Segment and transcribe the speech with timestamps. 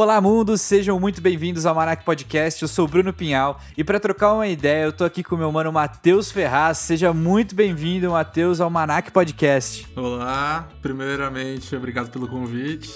[0.00, 2.62] Olá, mundo, sejam muito bem-vindos ao Manac Podcast.
[2.62, 5.52] Eu sou o Bruno Pinhal e para trocar uma ideia, eu tô aqui com meu
[5.52, 6.78] mano Matheus Ferraz.
[6.78, 9.86] Seja muito bem-vindo, Matheus, ao Manac Podcast.
[9.94, 12.90] Olá, primeiramente, obrigado pelo convite.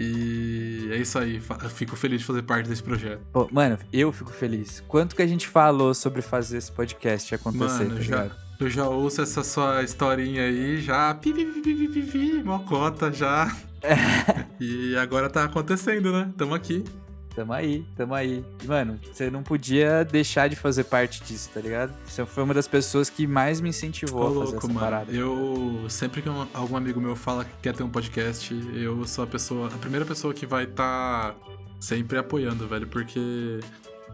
[0.00, 1.38] E é isso aí,
[1.68, 3.20] fico feliz de fazer parte desse projeto.
[3.52, 4.82] Mano, eu fico feliz.
[4.88, 8.88] Quanto que a gente falou sobre fazer esse podcast acontecer, mano, tá já, Eu já
[8.88, 13.54] ouço essa sua historinha aí, já pi, pi, pi, pi, pi, pi, mocota, já
[14.60, 16.30] e agora tá acontecendo, né?
[16.36, 16.84] Tamo aqui.
[17.36, 18.42] Tamo aí, tamo aí.
[18.64, 21.92] E, mano, você não podia deixar de fazer parte disso, tá ligado?
[22.06, 24.80] Você foi uma das pessoas que mais me incentivou a fazer louco, essa mano.
[24.80, 25.12] parada.
[25.12, 29.24] Eu, sempre que um, algum amigo meu fala que quer ter um podcast, eu sou
[29.24, 31.36] a pessoa, a primeira pessoa que vai estar tá
[31.78, 33.60] sempre apoiando, velho, porque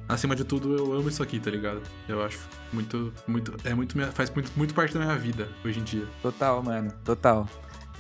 [0.09, 1.81] acima de tudo eu amo isso aqui, tá ligado?
[2.09, 2.41] Eu acho
[2.73, 6.08] muito, muito, é muito, faz muito, muito parte da minha vida hoje em dia.
[6.20, 7.47] Total, mano, total.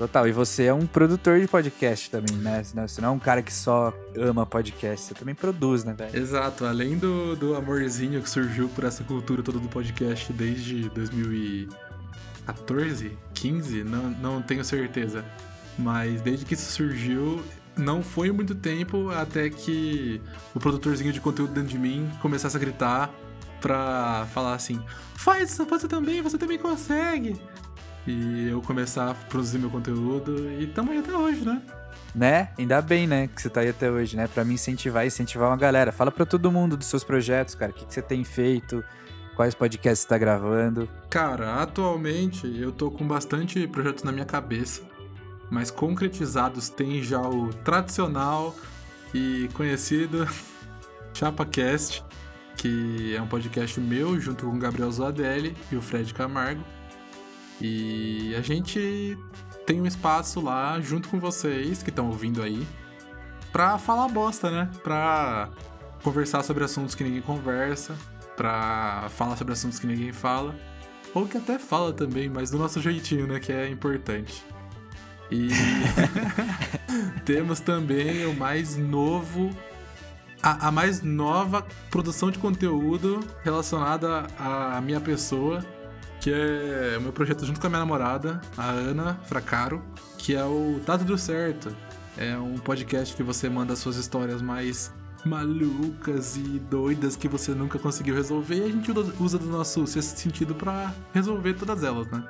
[0.02, 2.64] Total, e você é um produtor de podcast também, né?
[2.64, 6.18] Você não é um cara que só ama podcast, você também produz, né, velho?
[6.18, 13.16] Exato, além do, do amorzinho que surgiu por essa cultura toda do podcast desde 2014,
[13.32, 15.24] 15, não, não tenho certeza.
[15.78, 17.40] Mas desde que isso surgiu,
[17.76, 20.20] não foi muito tempo até que
[20.52, 23.08] o produtorzinho de conteúdo dentro de mim começasse a gritar
[23.60, 24.82] pra falar assim:
[25.14, 27.40] faz você também, você também consegue
[28.06, 31.62] e eu começar a produzir meu conteúdo e tamo aí até hoje, né?
[32.14, 32.48] Né?
[32.58, 34.28] Ainda bem, né, que você tá aí até hoje, né?
[34.28, 35.92] Pra me incentivar e incentivar uma galera.
[35.92, 37.70] Fala pra todo mundo dos seus projetos, cara.
[37.70, 38.84] O que, que você tem feito?
[39.34, 40.88] Quais podcasts você tá gravando?
[41.08, 44.82] Cara, atualmente eu tô com bastante projetos na minha cabeça.
[45.50, 48.54] Mas concretizados tem já o tradicional
[49.14, 50.28] e conhecido
[51.14, 52.04] ChapaCast,
[52.56, 56.62] que é um podcast meu junto com o Gabriel Zoadelli e o Fred Camargo
[57.64, 59.16] e a gente
[59.64, 62.66] tem um espaço lá junto com vocês que estão ouvindo aí
[63.52, 64.68] pra falar bosta, né?
[64.82, 65.48] Pra
[66.02, 67.96] conversar sobre assuntos que ninguém conversa,
[68.36, 70.56] pra falar sobre assuntos que ninguém fala,
[71.14, 73.38] ou que até fala também, mas do nosso jeitinho, né?
[73.38, 74.44] Que é importante.
[75.30, 75.50] E
[77.24, 79.50] temos também o mais novo,
[80.42, 85.64] a, a, mais nova produção de conteúdo relacionada à minha pessoa,
[86.22, 89.82] que é o meu projeto junto com a minha namorada, a Ana Fracaro,
[90.16, 91.74] que é o Tá Tudo Certo.
[92.16, 94.94] É um podcast que você manda suas histórias mais
[95.24, 98.88] malucas e doidas que você nunca conseguiu resolver e a gente
[99.18, 102.22] usa do nosso sexto sentido para resolver todas elas, né?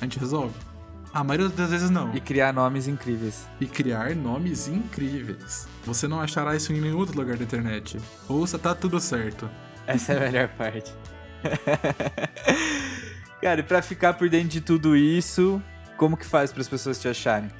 [0.00, 0.54] A gente resolve.
[1.12, 2.14] A maioria das vezes não.
[2.14, 3.48] E criar nomes incríveis.
[3.60, 5.66] E criar nomes incríveis.
[5.84, 7.98] Você não achará isso em nenhum outro lugar da internet.
[8.28, 9.50] Ouça, tá tudo certo.
[9.84, 10.94] Essa é a melhor parte.
[13.42, 15.60] Cara, e pra ficar por dentro de tudo isso,
[15.96, 17.50] como que faz para as pessoas te acharem?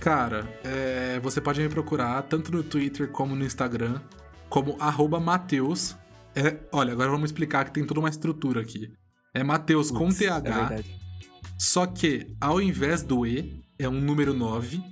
[0.00, 4.00] Cara, é, você pode me procurar tanto no Twitter como no Instagram,
[4.48, 4.76] como
[5.20, 5.96] Mateus.
[6.34, 8.92] É, olha, agora vamos explicar que tem toda uma estrutura aqui.
[9.32, 10.74] É Mateus com TH.
[10.74, 11.08] É
[11.56, 14.82] só que ao invés do E é um número 9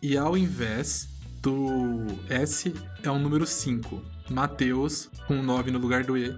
[0.00, 1.08] e ao invés
[1.40, 4.02] do S é um número 5.
[4.30, 6.32] Mateus com 9 no lugar do E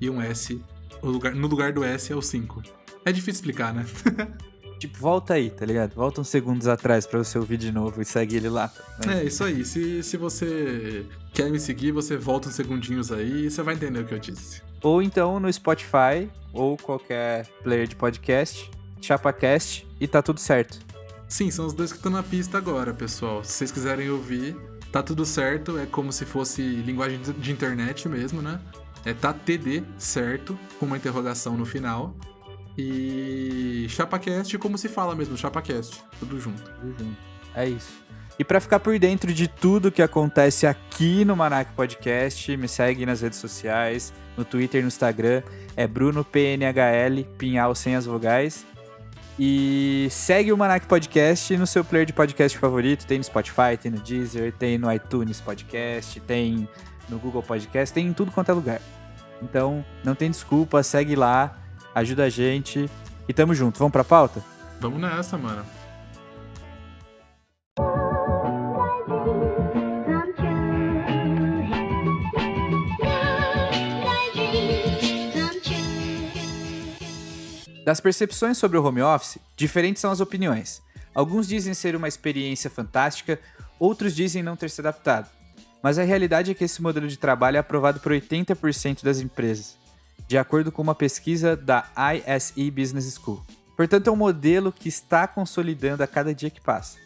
[0.00, 0.60] e um S.
[1.02, 2.79] Lugar, no lugar do S é o 5.
[3.04, 3.86] É difícil explicar, né?
[4.78, 5.94] tipo, volta aí, tá ligado?
[5.94, 8.72] Volta uns segundos atrás para você ouvir de novo e segue ele lá.
[9.04, 9.20] Né?
[9.20, 9.64] É, isso aí.
[9.64, 14.00] Se, se você quer me seguir, você volta uns segundinhos aí e você vai entender
[14.00, 14.62] o que eu disse.
[14.82, 20.78] Ou então no Spotify ou qualquer player de podcast, ChapaCast e tá tudo certo.
[21.28, 23.44] Sim, são os dois que estão na pista agora, pessoal.
[23.44, 24.56] Se vocês quiserem ouvir,
[24.90, 25.78] tá tudo certo.
[25.78, 28.60] É como se fosse linguagem de internet mesmo, né?
[29.04, 32.16] É tá TD certo, com uma interrogação no final.
[32.82, 36.02] E ChapaCast, como se fala mesmo, ChapaCast.
[36.18, 36.62] Tudo junto.
[36.62, 37.16] Tudo junto.
[37.54, 38.00] É isso.
[38.38, 43.04] E para ficar por dentro de tudo que acontece aqui no Manac Podcast, me segue
[43.04, 45.42] nas redes sociais, no Twitter no Instagram.
[45.76, 48.64] É Bruno PNHL, Pinhal sem as vogais.
[49.38, 53.06] E segue o Manac Podcast no seu player de podcast favorito.
[53.06, 56.66] Tem no Spotify, tem no Deezer, tem no iTunes Podcast, tem
[57.10, 58.80] no Google Podcast, tem em tudo quanto é lugar.
[59.42, 61.60] Então, não tem desculpa, segue lá
[61.94, 62.88] ajuda a gente
[63.28, 63.78] e tamo junto.
[63.78, 64.42] Vamos pra pauta?
[64.80, 65.64] Vamos nessa, mano.
[77.84, 80.80] Das percepções sobre o home office, diferentes são as opiniões.
[81.12, 83.40] Alguns dizem ser uma experiência fantástica,
[83.80, 85.28] outros dizem não ter se adaptado.
[85.82, 89.79] Mas a realidade é que esse modelo de trabalho é aprovado por 80% das empresas
[90.26, 93.44] de acordo com uma pesquisa da ISE Business School.
[93.76, 96.98] Portanto, é um modelo que está consolidando a cada dia que passa.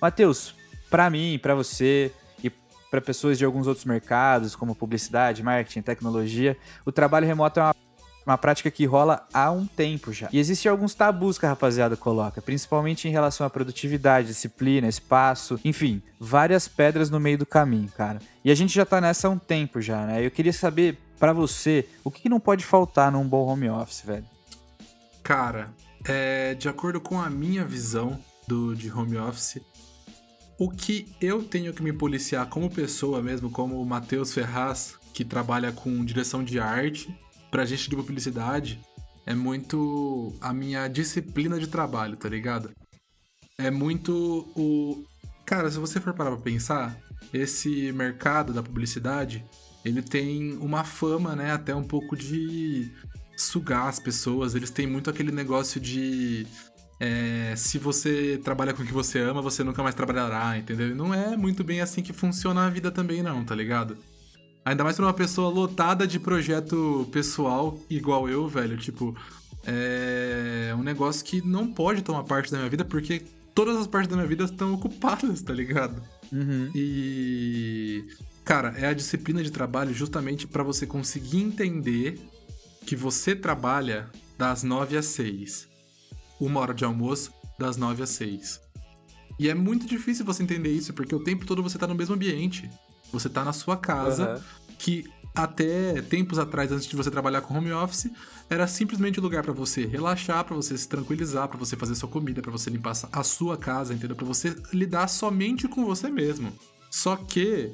[0.00, 0.54] Matheus,
[0.90, 2.12] para mim, para você
[2.42, 2.50] e
[2.90, 7.74] para pessoas de alguns outros mercados, como publicidade, marketing, tecnologia, o trabalho remoto é uma
[8.26, 10.28] uma prática que rola há um tempo já.
[10.32, 15.58] E existem alguns tabus que a rapaziada coloca, principalmente em relação à produtividade, disciplina, espaço,
[15.64, 18.20] enfim, várias pedras no meio do caminho, cara.
[18.44, 20.24] E a gente já tá nessa há um tempo já, né?
[20.24, 24.00] Eu queria saber para você, o que, que não pode faltar num bom home office,
[24.00, 24.24] velho?
[25.22, 25.68] Cara,
[26.06, 28.18] é, de acordo com a minha visão
[28.48, 29.60] do, de home office,
[30.58, 35.22] o que eu tenho que me policiar como pessoa mesmo, como o Matheus Ferraz, que
[35.22, 37.14] trabalha com direção de arte,
[37.50, 38.80] pra gente de publicidade,
[39.26, 42.70] é muito a minha disciplina de trabalho, tá ligado?
[43.58, 45.04] É muito o.
[45.44, 46.98] Cara, se você for parar pra pensar,
[47.32, 49.44] esse mercado da publicidade,
[49.84, 52.90] ele tem uma fama, né, até um pouco de
[53.36, 54.54] sugar as pessoas.
[54.54, 56.46] Eles têm muito aquele negócio de
[57.00, 60.90] é, se você trabalha com o que você ama, você nunca mais trabalhará, entendeu?
[60.90, 63.96] E não é muito bem assim que funciona a vida também, não, tá ligado?
[64.62, 68.76] Ainda mais pra uma pessoa lotada de projeto pessoal, igual eu, velho.
[68.76, 69.16] Tipo,
[69.66, 73.22] é um negócio que não pode tomar parte da minha vida, porque
[73.54, 76.02] todas as partes da minha vida estão ocupadas, tá ligado?
[76.30, 76.70] Uhum.
[76.74, 78.04] E.
[78.50, 82.18] Cara, é a disciplina de trabalho justamente para você conseguir entender
[82.84, 85.68] que você trabalha das 9 às 6
[86.40, 88.60] uma hora de almoço das 9 às 6.
[89.38, 92.16] E é muito difícil você entender isso, porque o tempo todo você tá no mesmo
[92.16, 92.68] ambiente.
[93.12, 94.42] Você tá na sua casa, uhum.
[94.80, 98.10] que até tempos atrás, antes de você trabalhar com home office,
[98.48, 102.08] era simplesmente um lugar para você relaxar, para você se tranquilizar, para você fazer sua
[102.08, 104.16] comida, para você limpar a sua casa, entendeu?
[104.16, 106.52] Para você lidar somente com você mesmo.
[106.90, 107.72] Só que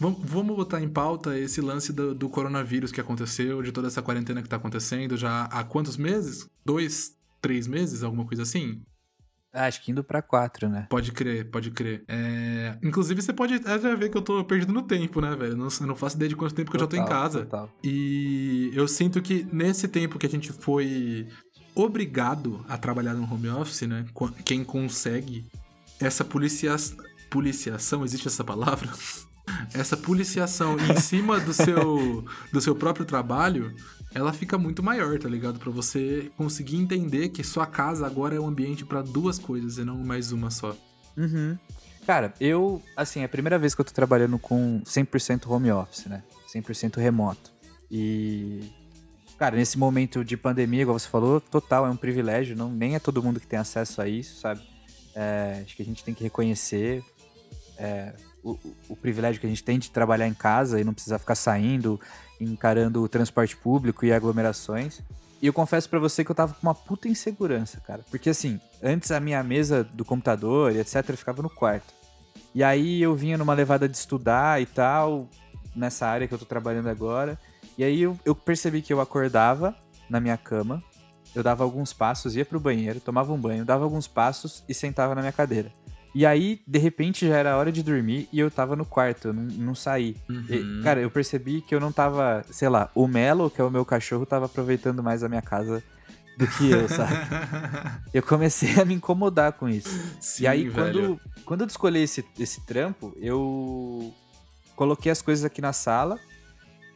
[0.00, 4.42] Vamos botar em pauta esse lance do, do, coronavírus que aconteceu, de toda essa quarentena
[4.42, 6.48] que tá acontecendo já há quantos meses?
[6.64, 8.82] Dois, três meses, alguma coisa assim?
[9.52, 10.86] Ah, acho que indo pra quatro, né?
[10.88, 12.04] Pode crer, pode crer.
[12.08, 12.78] É...
[12.82, 15.56] Inclusive, você pode até ver que eu tô perdido no tempo, né, velho?
[15.56, 17.40] Não, eu não faço ideia de quanto tempo que total, eu já tô em casa.
[17.40, 17.70] Total.
[17.82, 21.28] E eu sinto que nesse tempo que a gente foi
[21.74, 24.06] obrigado a trabalhar no home office, né?
[24.44, 25.44] Quem consegue
[26.00, 26.74] essa policia...
[27.28, 28.88] policiação, existe essa palavra?
[29.74, 33.74] Essa policiação em cima do seu, do seu próprio trabalho
[34.12, 35.58] ela fica muito maior, tá ligado?
[35.58, 39.84] Para você conseguir entender que sua casa agora é um ambiente para duas coisas e
[39.84, 40.76] não mais uma só.
[41.16, 41.56] Uhum.
[42.06, 46.06] Cara, eu, assim, é a primeira vez que eu tô trabalhando com 100% home office,
[46.06, 46.24] né?
[46.52, 47.52] 100% remoto.
[47.88, 48.72] E,
[49.38, 52.98] cara, nesse momento de pandemia, igual você falou, total, é um privilégio, não, nem é
[52.98, 54.60] todo mundo que tem acesso a isso, sabe?
[55.14, 57.04] É, acho que a gente tem que reconhecer
[57.78, 58.12] é,
[58.42, 58.58] o,
[58.88, 62.00] o, privilégio que a gente tem de trabalhar em casa e não precisar ficar saindo,
[62.40, 65.00] encarando o transporte público e aglomerações.
[65.42, 68.04] E eu confesso para você que eu tava com uma puta insegurança, cara.
[68.10, 71.94] Porque assim, antes a minha mesa do computador e etc ficava no quarto.
[72.54, 75.28] E aí eu vinha numa levada de estudar e tal,
[75.74, 77.38] nessa área que eu tô trabalhando agora.
[77.78, 79.74] E aí eu, eu percebi que eu acordava
[80.08, 80.82] na minha cama,
[81.34, 85.14] eu dava alguns passos, ia pro banheiro, tomava um banho, dava alguns passos e sentava
[85.14, 85.72] na minha cadeira.
[86.14, 89.32] E aí, de repente, já era hora de dormir e eu tava no quarto, eu
[89.32, 90.16] não, não saí.
[90.28, 90.44] Uhum.
[90.48, 93.70] E, cara, eu percebi que eu não tava, sei lá, o Melo, que é o
[93.70, 95.82] meu cachorro, tava aproveitando mais a minha casa
[96.36, 97.14] do que eu, sabe?
[98.12, 99.88] eu comecei a me incomodar com isso.
[100.20, 100.74] Sim, e aí, velho.
[100.74, 104.12] quando, quando eu escolhi esse, esse trampo, eu
[104.74, 106.18] coloquei as coisas aqui na sala,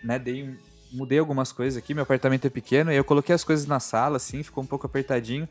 [0.03, 0.19] né?
[0.19, 0.57] Dei
[0.95, 4.17] mudei algumas coisas aqui, meu apartamento é pequeno, e eu coloquei as coisas na sala,
[4.17, 5.49] assim, ficou um pouco apertadinho.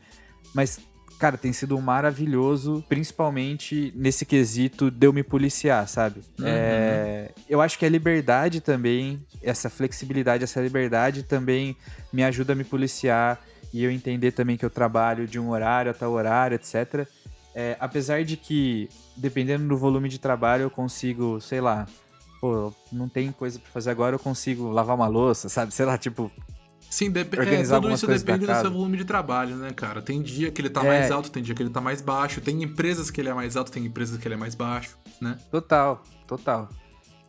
[0.54, 0.80] Mas
[1.18, 6.20] cara, tem sido maravilhoso, principalmente nesse quesito de eu me policiar, sabe?
[6.38, 6.46] Uhum.
[6.46, 11.76] É, eu acho que a liberdade também, essa flexibilidade, essa liberdade também
[12.12, 13.40] me ajuda a me policiar
[13.72, 17.06] e eu entender também que eu trabalho de um horário a tal horário, etc.
[17.54, 21.86] É, apesar de que, dependendo do volume de trabalho, eu consigo, sei lá,
[22.40, 25.72] pô, não tem coisa pra fazer agora, eu consigo lavar uma louça, sabe?
[25.72, 26.30] Sei lá, tipo,
[26.90, 30.00] Sim, dep é, tudo isso depende do seu volume de trabalho, né, cara?
[30.00, 30.86] Tem dia que ele tá é.
[30.86, 32.40] mais alto, tem dia que ele tá mais baixo.
[32.40, 35.36] Tem empresas que ele é mais alto, tem empresas que ele é mais baixo, né?
[35.50, 36.68] Total, total.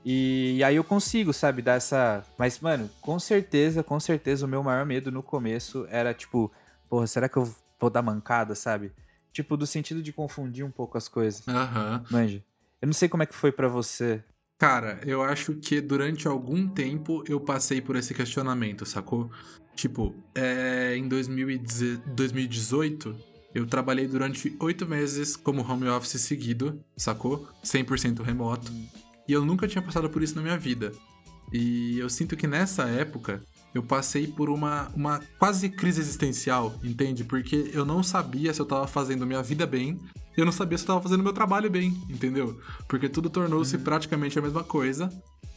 [0.06, 2.24] E, e, aí eu consigo, sabe, dar essa.
[2.38, 6.52] Mas, mano, com certeza, com certeza, o meu maior medo no começo era, tipo,
[6.88, 8.92] porra, será que eu vou dar mancada, sabe?
[9.34, 11.46] Tipo, do sentido de confundir um pouco as coisas.
[11.48, 11.96] Aham.
[11.96, 12.06] Uhum.
[12.12, 12.44] Manja.
[12.80, 14.24] Eu não sei como é que foi para você.
[14.58, 19.30] Cara, eu acho que durante algum tempo eu passei por esse questionamento, sacou?
[19.76, 23.14] Tipo, é, em 2018,
[23.54, 27.50] eu trabalhei durante oito meses como home office seguido, sacou?
[27.66, 28.72] 100% remoto.
[29.28, 30.94] E eu nunca tinha passado por isso na minha vida.
[31.52, 33.42] E eu sinto que nessa época
[33.74, 37.26] eu passei por uma, uma quase crise existencial, entende?
[37.26, 40.00] Porque eu não sabia se eu tava fazendo minha vida bem
[40.38, 42.60] eu não sabia se eu tava fazendo meu trabalho bem, entendeu?
[42.88, 43.84] Porque tudo tornou-se uhum.
[43.84, 45.10] praticamente a mesma coisa.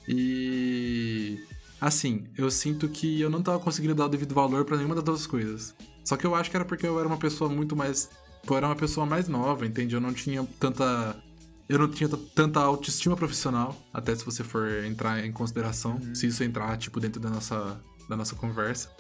[0.06, 1.38] E.
[1.80, 5.04] Assim, eu sinto que eu não tava conseguindo dar o devido valor para nenhuma das
[5.04, 5.74] duas coisas.
[6.04, 8.08] Só que eu acho que era porque eu era uma pessoa muito mais.
[8.48, 9.94] Eu era uma pessoa mais nova, entende?
[9.94, 11.16] Eu não tinha tanta.
[11.68, 16.14] Eu não tinha tanta autoestima profissional, até se você for entrar em consideração, uhum.
[16.14, 18.90] se isso entrar, tipo, dentro da nossa, da nossa conversa.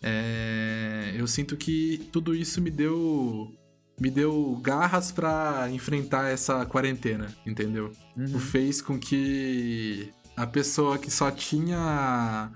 [0.00, 1.12] É...
[1.16, 3.52] Eu sinto que tudo isso me deu
[3.98, 7.92] me deu garras para enfrentar essa quarentena, entendeu?
[8.16, 8.38] Uhum.
[8.38, 12.50] Fez com que a pessoa que só tinha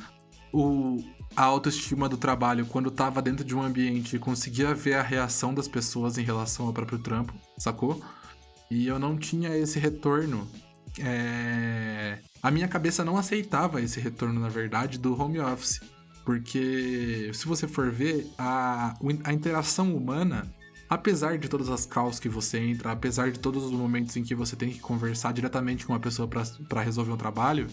[0.52, 1.02] o,
[1.34, 5.66] a autoestima do trabalho quando tava dentro de um ambiente conseguia ver a reação das
[5.66, 8.02] pessoas em relação ao próprio trampo, sacou?
[8.70, 10.46] E eu não tinha esse retorno.
[10.98, 12.18] É...
[12.42, 15.80] A minha cabeça não aceitava esse retorno, na verdade, do home office.
[16.24, 18.94] Porque, se você for ver, a,
[19.24, 20.46] a interação humana
[20.90, 24.34] apesar de todas as calls que você entra, apesar de todos os momentos em que
[24.34, 26.28] você tem que conversar diretamente com uma pessoa
[26.68, 27.68] para resolver um trabalho,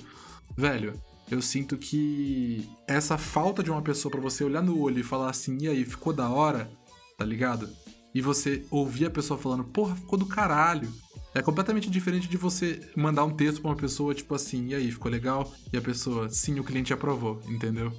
[0.55, 0.93] velho,
[1.29, 5.31] eu sinto que essa falta de uma pessoa para você olhar no olho e falar
[5.31, 6.69] assim, e aí, ficou da hora,
[7.17, 7.67] tá ligado?
[8.13, 10.87] E você ouvir a pessoa falando, porra, ficou do caralho.
[11.33, 14.91] É completamente diferente de você mandar um texto pra uma pessoa, tipo assim, e aí,
[14.91, 15.51] ficou legal?
[15.73, 17.91] E a pessoa, sim, o cliente aprovou, entendeu?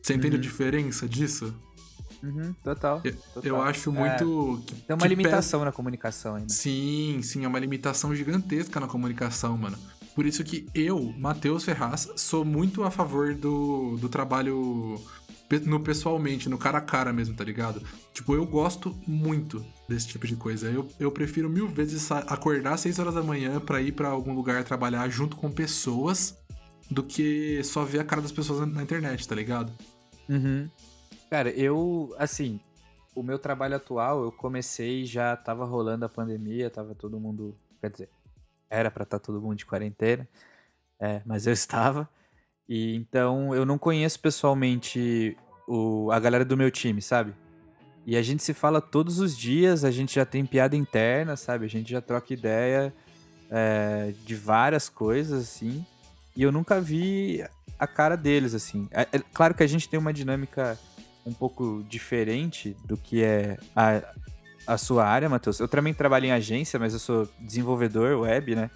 [0.00, 0.40] Você entende uhum.
[0.40, 1.54] a diferença disso?
[2.22, 3.42] Uhum, total, eu, total.
[3.42, 4.62] Eu acho muito.
[4.68, 5.64] É, tem uma limitação pesa...
[5.64, 6.48] na comunicação ainda.
[6.48, 9.76] Sim, sim, é uma limitação gigantesca na comunicação, mano.
[10.14, 15.00] Por isso que eu, Matheus Ferraz, sou muito a favor do, do trabalho
[15.64, 17.82] no pessoalmente, no cara a cara mesmo, tá ligado?
[18.12, 20.70] Tipo, eu gosto muito desse tipo de coisa.
[20.70, 24.34] Eu, eu prefiro mil vezes acordar às 6 horas da manhã para ir para algum
[24.34, 26.38] lugar trabalhar junto com pessoas
[26.90, 29.72] do que só ver a cara das pessoas na internet, tá ligado?
[30.28, 30.68] Uhum.
[31.32, 32.60] Cara, eu, assim,
[33.14, 37.88] o meu trabalho atual, eu comecei já tava rolando a pandemia, tava todo mundo, quer
[37.88, 38.10] dizer,
[38.68, 40.28] era para estar tá todo mundo de quarentena,
[41.00, 42.06] é, mas eu estava.
[42.68, 45.34] E então eu não conheço pessoalmente
[45.66, 47.32] o, a galera do meu time, sabe?
[48.04, 51.64] E a gente se fala todos os dias, a gente já tem piada interna, sabe?
[51.64, 52.92] A gente já troca ideia
[53.50, 55.82] é, de várias coisas, assim.
[56.36, 57.42] E eu nunca vi
[57.78, 58.86] a cara deles, assim.
[58.90, 60.78] É, é, claro que a gente tem uma dinâmica
[61.24, 64.02] um pouco diferente do que é a,
[64.66, 65.60] a sua área, Matheus.
[65.60, 68.70] Eu também trabalho em agência, mas eu sou desenvolvedor web, né?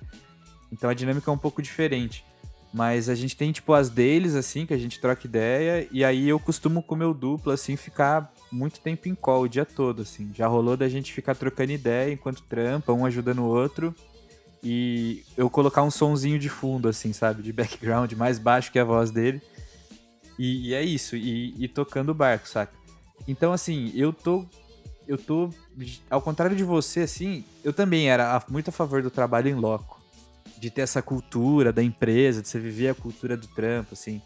[0.72, 2.24] Então a dinâmica é um pouco diferente.
[2.72, 6.28] Mas a gente tem, tipo, as deles, assim, que a gente troca ideia, e aí
[6.28, 10.02] eu costumo com o meu duplo, assim, ficar muito tempo em call o dia todo,
[10.02, 10.30] assim.
[10.34, 13.94] Já rolou da gente ficar trocando ideia enquanto trampa, um ajudando o outro,
[14.62, 17.42] e eu colocar um sonzinho de fundo, assim, sabe?
[17.42, 19.40] De background, mais baixo que a voz dele.
[20.38, 22.72] E, e é isso, e, e, tocando o barco, saca?
[23.26, 24.44] Então, assim, eu tô.
[25.08, 25.50] Eu tô.
[26.10, 30.00] Ao contrário de você, assim, eu também era muito a favor do trabalho em loco.
[30.58, 34.20] De ter essa cultura da empresa, de você viver a cultura do trampo, assim,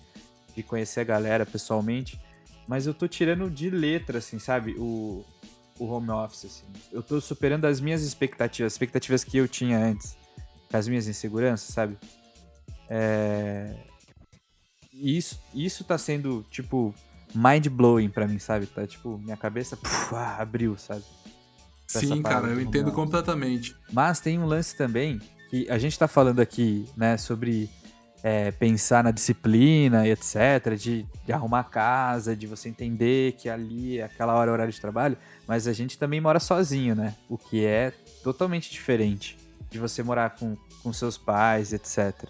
[0.55, 2.21] de conhecer a galera pessoalmente.
[2.67, 4.75] Mas eu tô tirando de letra, assim, sabe?
[4.79, 5.25] O,
[5.79, 6.67] o home office, assim.
[6.93, 10.17] Eu tô superando as minhas expectativas, as expectativas que eu tinha antes.
[10.73, 11.99] As minhas inseguranças, sabe?
[12.89, 13.75] É,
[14.93, 16.95] isso, isso tá sendo, tipo,
[17.35, 18.67] mind-blowing pra mim, sabe?
[18.67, 21.05] Tá, tipo, minha cabeça puf, ah, abriu, sabe?
[21.87, 23.75] Sim, cara, eu entendo completamente.
[23.93, 27.69] Mas tem um lance também que a gente tá falando aqui, né, sobre
[28.23, 33.99] é, pensar na disciplina e etc, de, de arrumar casa, de você entender que ali
[33.99, 35.17] é aquela hora é horário de trabalho,
[35.47, 37.15] mas a gente também mora sozinho, né?
[37.29, 37.93] O que é
[38.23, 39.37] totalmente diferente
[39.71, 42.29] de você morar com, com seus pais, etc.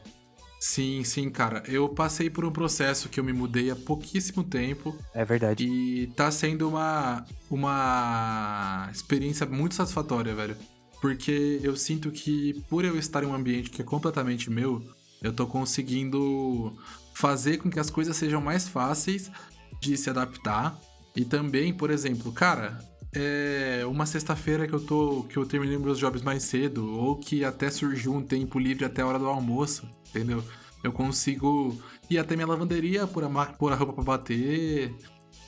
[0.60, 1.62] Sim, sim, cara.
[1.66, 4.94] Eu passei por um processo que eu me mudei há pouquíssimo tempo.
[5.14, 5.64] É verdade.
[5.64, 10.54] E tá sendo uma, uma experiência muito satisfatória, velho.
[11.00, 14.84] Porque eu sinto que, por eu estar em um ambiente que é completamente meu,
[15.22, 16.76] eu tô conseguindo
[17.14, 19.30] fazer com que as coisas sejam mais fáceis
[19.80, 20.78] de se adaptar.
[21.16, 22.78] E também, por exemplo, cara,
[23.14, 27.46] é uma sexta-feira que eu tô que eu terminei meus jobs mais cedo ou que
[27.46, 30.44] até surgiu um tempo livre até a hora do almoço entendeu?
[30.82, 34.94] Eu consigo ir até minha lavanderia, pôr a, pôr a roupa pra bater,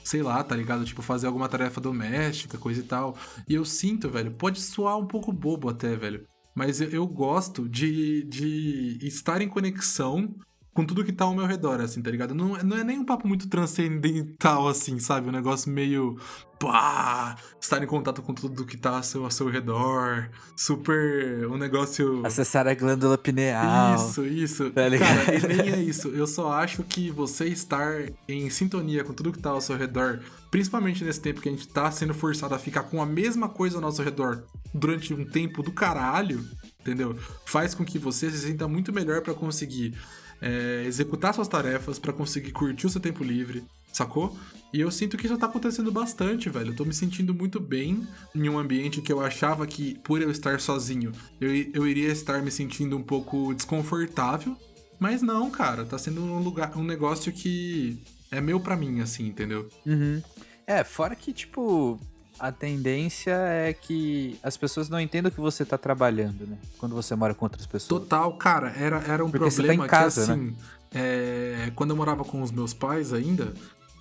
[0.05, 0.85] sei lá, tá ligado?
[0.85, 3.17] Tipo, fazer alguma tarefa doméstica, coisa e tal.
[3.49, 6.27] E eu sinto, velho, pode soar um pouco bobo até, velho.
[6.55, 10.35] Mas eu, eu gosto de, de estar em conexão
[10.75, 12.35] com tudo que tá ao meu redor, assim, tá ligado?
[12.35, 15.29] Não, não é nem um papo muito transcendental, assim, sabe?
[15.29, 16.19] Um negócio meio.
[16.59, 17.37] Pá!
[17.61, 20.31] Estar em contato com tudo que tá ao seu, ao seu redor.
[20.57, 21.47] Super.
[21.49, 22.25] Um negócio.
[22.25, 23.97] Acessar a glândula pineal.
[23.97, 24.71] Isso, isso.
[24.71, 26.09] Tá Cara, e nem é isso.
[26.09, 27.93] Eu só acho que você estar
[28.27, 31.69] em sintonia com tudo que tá ao seu redor, principalmente nesse tempo que a gente
[31.69, 35.63] tá sendo forçado a ficar com a mesma coisa ao nosso redor durante um tempo
[35.63, 36.47] do caralho,
[36.81, 37.15] entendeu?
[37.45, 39.95] Faz com que você se sinta muito melhor para conseguir
[40.43, 44.37] é, executar suas tarefas, para conseguir curtir o seu tempo livre, sacou?
[44.73, 46.73] E eu sinto que isso tá acontecendo bastante, velho.
[46.73, 50.31] Eu tô me sentindo muito bem em um ambiente que eu achava que, por eu
[50.31, 54.57] estar sozinho, eu, eu iria estar me sentindo um pouco desconfortável.
[54.99, 59.27] Mas não, cara, tá sendo um lugar, um negócio que é meu para mim, assim,
[59.27, 59.69] entendeu?
[59.87, 60.23] Uhum.
[60.67, 62.01] É, fora que, tipo,
[62.43, 66.59] a tendência é que as pessoas não entendam que você tá trabalhando, né?
[66.77, 68.01] Quando você mora com outras pessoas.
[68.01, 70.55] Total, cara, era, era um Porque problema tá casa, que, assim, né?
[70.93, 73.55] é, quando eu morava com os meus pais ainda,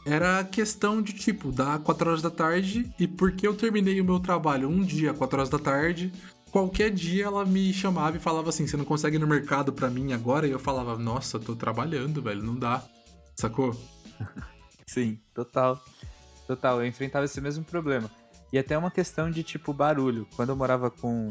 [0.04, 4.20] era questão de, tipo, dar 4 horas da tarde e porque eu terminei o meu
[4.20, 6.12] trabalho um dia, 4 horas da tarde,
[6.50, 9.88] qualquer dia ela me chamava e falava assim: você não consegue ir no mercado pra
[9.88, 10.48] mim agora?
[10.48, 12.84] E eu falava: nossa, tô trabalhando, velho, não dá.
[13.36, 13.80] Sacou?
[14.88, 15.80] Sim, total.
[16.48, 18.10] Total, eu enfrentava esse mesmo problema.
[18.52, 20.28] E até uma questão de, tipo, barulho.
[20.36, 21.30] Quando eu morava com,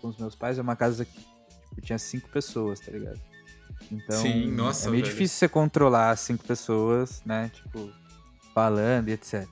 [0.00, 3.20] com os meus pais, é uma casa que tipo, tinha cinco pessoas, tá ligado?
[3.90, 5.12] Então, Sim, nossa, é meio velho.
[5.14, 7.50] difícil você controlar cinco pessoas, né?
[7.52, 7.90] Tipo,
[8.54, 9.46] falando e etc.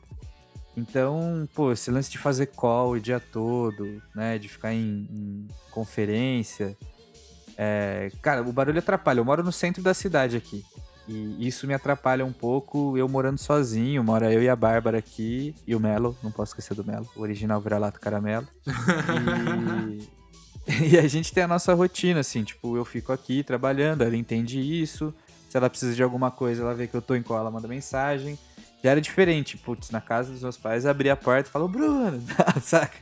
[0.77, 4.39] Então, pô, esse lance de fazer call o dia todo, né?
[4.39, 6.77] De ficar em, em conferência.
[7.57, 9.19] É, cara, o barulho atrapalha.
[9.19, 10.65] Eu moro no centro da cidade aqui.
[11.09, 15.55] E isso me atrapalha um pouco, eu morando sozinho, mora eu e a Bárbara aqui,
[15.67, 18.47] e o Melo, não posso esquecer do Melo, o original vira-lata caramelo.
[20.67, 20.89] E...
[20.93, 24.61] e a gente tem a nossa rotina, assim, tipo, eu fico aqui trabalhando, ela entende
[24.61, 25.15] isso,
[25.49, 27.67] se ela precisa de alguma coisa, ela vê que eu tô em qual, ela manda
[27.67, 28.39] mensagem.
[28.85, 32.23] Já era diferente, putz, na casa dos meus pais, abri a porta e falou, Bruno,
[32.63, 32.97] saca?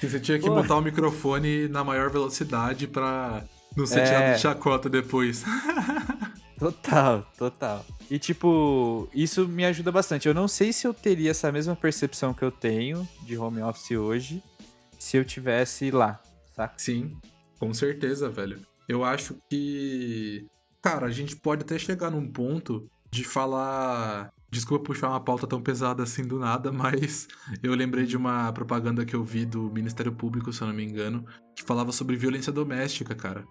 [0.00, 0.54] Você tinha que Pô.
[0.54, 3.42] botar o microfone na maior velocidade pra
[3.76, 4.04] não ser É.
[4.04, 5.42] tirado de chacota depois.
[6.62, 7.84] Total, total.
[8.08, 10.28] E tipo, isso me ajuda bastante.
[10.28, 13.90] Eu não sei se eu teria essa mesma percepção que eu tenho de home office
[13.90, 14.40] hoje
[14.96, 16.22] se eu tivesse lá,
[16.54, 16.74] saca?
[16.76, 17.16] Sim,
[17.58, 18.60] com certeza, velho.
[18.88, 20.46] Eu acho que.
[20.80, 24.32] Cara, a gente pode até chegar num ponto de falar.
[24.48, 27.26] Desculpa puxar uma pauta tão pesada assim do nada, mas
[27.60, 30.84] eu lembrei de uma propaganda que eu vi do Ministério Público, se eu não me
[30.84, 33.44] engano, que falava sobre violência doméstica, cara.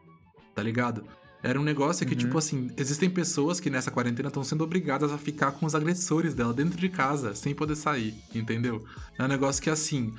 [0.56, 1.06] Tá ligado?
[1.44, 2.20] Era um negócio que, Uhum.
[2.20, 6.34] tipo assim, existem pessoas que nessa quarentena estão sendo obrigadas a ficar com os agressores
[6.34, 8.86] dela dentro de casa, sem poder sair, entendeu?
[9.18, 10.14] É um negócio que, assim,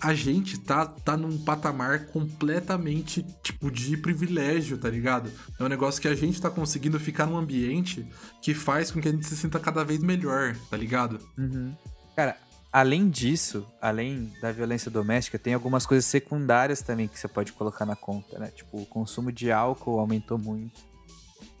[0.00, 5.30] a gente tá, tá num patamar completamente, tipo, de privilégio, tá ligado?
[5.58, 8.06] É um negócio que a gente tá conseguindo ficar num ambiente
[8.40, 11.18] que faz com que a gente se sinta cada vez melhor, tá ligado?
[11.36, 11.74] Uhum.
[12.14, 12.36] Cara,
[12.78, 17.84] além disso, além da violência doméstica, tem algumas coisas secundárias também que você pode colocar
[17.84, 18.52] na conta, né?
[18.54, 20.86] Tipo, o consumo de álcool aumentou muito.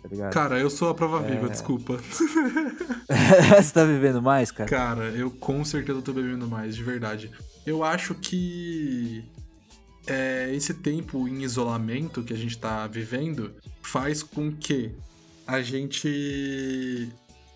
[0.00, 0.32] Tá ligado?
[0.32, 1.98] Cara, eu sou a prova viva, desculpa.
[3.56, 4.70] você tá vivendo mais, cara?
[4.70, 7.32] Cara, eu com certeza tô bebendo mais, de verdade.
[7.66, 9.24] Eu acho que
[10.06, 14.92] é, esse tempo em isolamento que a gente tá vivendo faz com que
[15.46, 17.10] a gente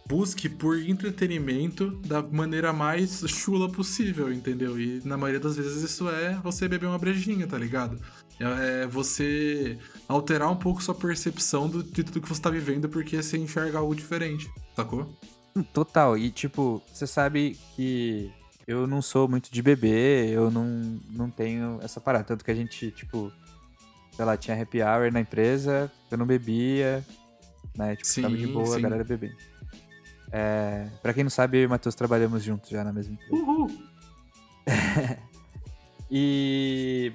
[0.06, 4.78] busque por entretenimento da maneira mais chula possível, entendeu?
[4.78, 7.98] E na maioria das vezes isso é você beber uma brejinha, tá ligado?
[8.40, 13.22] É você alterar um pouco sua percepção do, de tudo que você tá vivendo porque
[13.22, 15.08] você enxerga algo diferente, sacou?
[15.54, 18.32] Hum, Total, e tipo, você sabe que
[18.66, 22.24] eu não sou muito de beber, eu não, não tenho essa parada.
[22.24, 23.32] Tanto que a gente, tipo,
[24.14, 27.04] sei lá, tinha happy hour na empresa, eu não bebia,
[27.76, 27.96] né?
[27.96, 28.82] Tipo, ficava de Sim, boa, a sim.
[28.82, 29.51] galera bebendo.
[30.32, 33.32] É, pra quem não sabe, eu e o Matheus trabalhamos juntos já na mesma empresa.
[33.42, 33.70] Uhul!
[36.10, 37.12] E.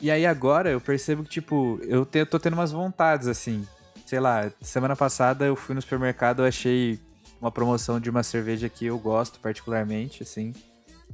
[0.00, 3.66] E aí agora eu percebo que, tipo, eu te- tô tendo umas vontades, assim.
[4.06, 6.98] Sei lá, semana passada eu fui no supermercado, eu achei
[7.40, 10.52] uma promoção de uma cerveja que eu gosto particularmente, assim.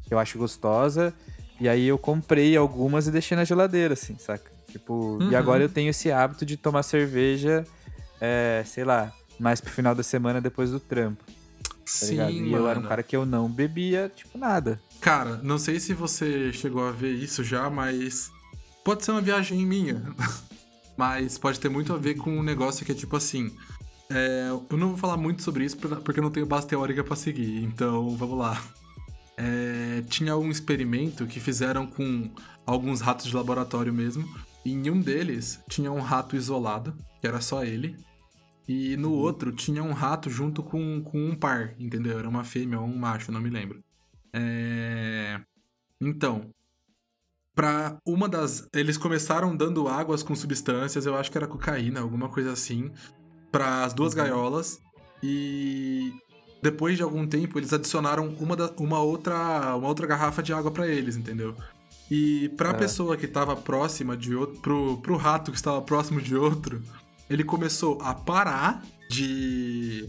[0.07, 1.15] Que eu acho gostosa.
[1.59, 4.53] E aí eu comprei algumas e deixei na geladeira, assim, saca?
[4.69, 5.31] Tipo, Uhum.
[5.31, 7.65] e agora eu tenho esse hábito de tomar cerveja,
[8.21, 11.25] é, sei lá, mais pro final da semana depois do trampo,
[12.01, 12.31] tá Sim?
[12.31, 12.57] E mano.
[12.57, 14.81] eu era um cara que eu não bebia, tipo, nada.
[15.01, 18.31] Cara, não sei se você chegou a ver isso já, mas
[18.85, 20.03] pode ser uma viagem minha.
[20.97, 23.55] mas pode ter muito a ver com um negócio que é tipo assim.
[24.11, 27.17] é, eu não vou falar muito sobre isso porque eu não tenho base teórica pra
[27.17, 28.63] seguir, então vamos lá.
[29.37, 32.31] É, tinha um experimento que fizeram com
[32.67, 34.29] alguns ratos de laboratório mesmo.
[34.65, 37.97] E em um deles tinha um rato isolado, que era só ele.
[38.67, 42.19] E no outro tinha um rato junto com, com um par, entendeu?
[42.19, 43.83] Era uma fêmea ou um macho, não me lembro.
[44.33, 45.41] É...
[46.01, 46.51] Então,
[47.55, 48.69] para uma das.
[48.75, 52.91] Eles começaram dando águas com substâncias, eu acho que era cocaína, alguma coisa assim,
[53.53, 54.81] para as duas gaiolas.
[55.23, 56.13] E
[56.63, 60.71] depois de algum tempo, eles adicionaram uma, da, uma, outra, uma outra garrafa de água
[60.71, 61.55] para eles, entendeu?
[62.11, 62.75] E pra é.
[62.75, 64.61] pessoa que tava próxima de outro.
[64.61, 66.83] Pro, pro rato que estava próximo de outro,
[67.29, 70.09] ele começou a parar de.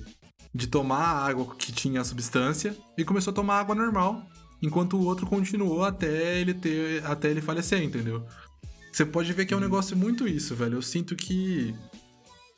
[0.54, 4.26] de tomar a água que tinha a substância e começou a tomar água normal.
[4.62, 7.06] Enquanto o outro continuou até ele ter.
[7.06, 8.26] até ele falecer, entendeu?
[8.92, 9.66] Você pode ver que é um uhum.
[9.66, 10.78] negócio muito isso, velho.
[10.78, 11.76] Eu sinto que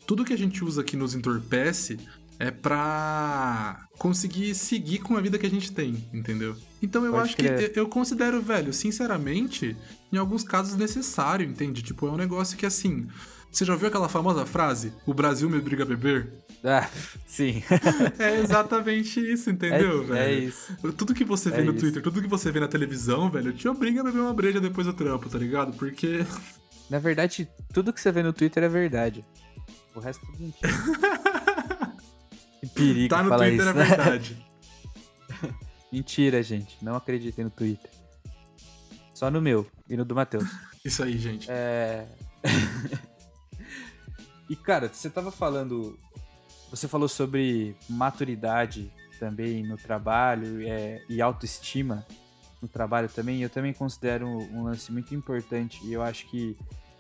[0.06, 2.00] tudo que a gente usa aqui nos entorpece
[2.40, 6.56] é pra conseguir seguir com a vida que a gente tem, entendeu?
[6.82, 7.74] Então eu Pode acho crer.
[7.74, 9.76] que eu considero, velho, sinceramente,
[10.14, 11.82] em alguns casos necessário, entende?
[11.82, 13.08] Tipo, é um negócio que assim.
[13.52, 14.94] Você já ouviu aquela famosa frase?
[15.06, 16.32] O Brasil me obriga a beber?
[16.64, 16.90] Ah,
[17.28, 17.64] sim.
[18.18, 20.18] é exatamente isso, entendeu, é, velho?
[20.18, 20.76] É isso.
[20.98, 21.80] Tudo que você vê é no isso.
[21.82, 24.88] Twitter, tudo que você vê na televisão, velho, te obriga a beber uma breja depois
[24.88, 25.72] do trampo, tá ligado?
[25.78, 26.26] Porque.
[26.90, 29.24] Na verdade, tudo que você vê no Twitter é verdade.
[29.94, 30.74] O resto é tudo mentira.
[32.60, 34.46] Que perigo Tá no falar Twitter, isso, é verdade.
[35.92, 36.78] Mentira, gente.
[36.82, 37.92] Não acreditem no Twitter.
[39.14, 40.50] Só no meu e no do Matheus.
[40.84, 41.48] Isso aí, gente.
[41.50, 42.06] É...
[44.50, 45.98] e, cara, você tava falando...
[46.70, 52.06] Você falou sobre maturidade também no trabalho é, e autoestima
[52.62, 53.42] no trabalho também.
[53.42, 56.58] Eu também considero um lance muito importante e eu acho que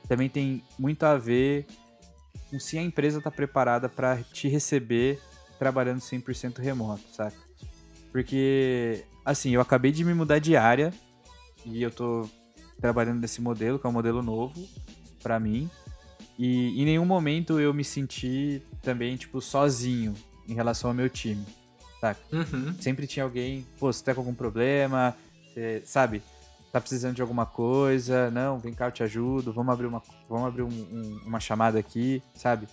[0.08, 1.66] também tem muito a ver
[2.50, 5.20] com se a empresa está preparada para te receber
[5.60, 7.38] trabalhando 100% remoto, saca?
[8.12, 10.94] Porque, assim, eu acabei de me mudar de área
[11.66, 12.30] e eu tô
[12.80, 14.68] trabalhando nesse modelo, que é um modelo novo
[15.22, 15.70] para mim.
[16.38, 20.14] E em nenhum momento eu me senti também, tipo, sozinho
[20.48, 21.46] em relação ao meu time,
[22.00, 22.22] saca?
[22.32, 22.76] Uhum.
[22.80, 25.16] Sempre tinha alguém, pô, você tá com algum problema,
[25.54, 26.22] você, sabe?
[26.72, 30.48] Tá precisando de alguma coisa, não, vem cá, eu te ajudo, vamos abrir uma, vamos
[30.48, 32.68] abrir um, um, uma chamada aqui, sabe?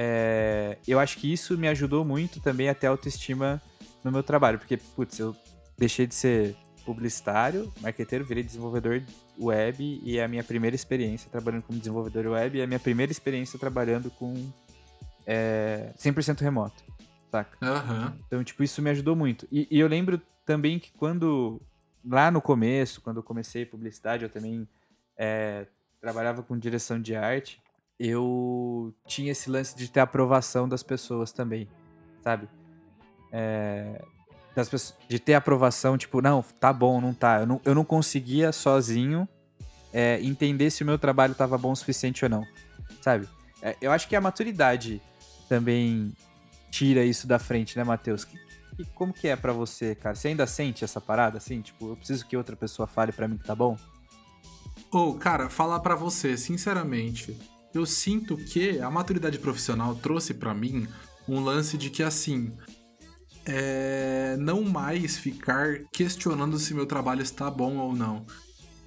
[0.00, 3.60] é, eu acho que isso me ajudou muito também a ter autoestima
[4.04, 5.34] no meu trabalho, porque, putz, eu
[5.76, 9.02] deixei de ser publicitário, marqueteiro, virei desenvolvedor
[9.40, 12.80] web e é a minha primeira experiência trabalhando como desenvolvedor web e é a minha
[12.80, 14.34] primeira experiência trabalhando com
[15.26, 16.82] é, 100% remoto,
[17.30, 17.56] saca?
[17.64, 18.12] Uhum.
[18.26, 19.46] Então, tipo, isso me ajudou muito.
[19.50, 21.60] E, e, eu lembro também que quando,
[22.04, 24.66] lá no começo, quando eu comecei publicidade, eu também
[25.16, 25.66] é,
[26.00, 27.60] trabalhava com direção de arte
[27.98, 31.68] eu tinha esse lance de ter aprovação das pessoas também,
[32.22, 32.48] sabe?
[33.32, 34.04] É,
[34.66, 37.40] pessoas, de ter aprovação, tipo, não, tá bom, não tá.
[37.40, 39.28] Eu não, eu não conseguia sozinho
[39.92, 42.46] é, entender se o meu trabalho tava bom o suficiente ou não,
[43.02, 43.28] sabe?
[43.60, 45.02] É, eu acho que a maturidade
[45.48, 46.14] também
[46.70, 48.24] tira isso da frente, né, Matheus?
[48.24, 48.38] Que,
[48.76, 50.14] que, como que é para você, cara?
[50.14, 51.60] Você ainda sente essa parada, assim?
[51.60, 53.76] Tipo, eu preciso que outra pessoa fale para mim que tá bom?
[54.90, 57.36] Ô, oh, cara, falar para você, sinceramente,
[57.74, 60.88] eu sinto que a maturidade profissional trouxe para mim
[61.28, 62.52] um lance de que assim
[63.48, 68.26] é não mais ficar questionando se meu trabalho está bom ou não,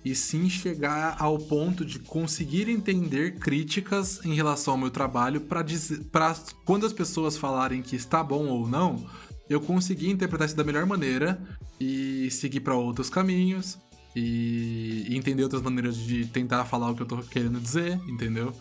[0.05, 6.35] e sim chegar ao ponto de conseguir entender críticas em relação ao meu trabalho para
[6.65, 9.05] quando as pessoas falarem que está bom ou não,
[9.49, 11.41] eu conseguir interpretar isso da melhor maneira
[11.79, 13.77] e seguir para outros caminhos
[14.15, 18.53] e entender outras maneiras de tentar falar o que eu tô querendo dizer, entendeu?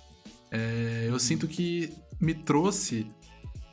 [0.51, 3.07] É, eu sinto que me trouxe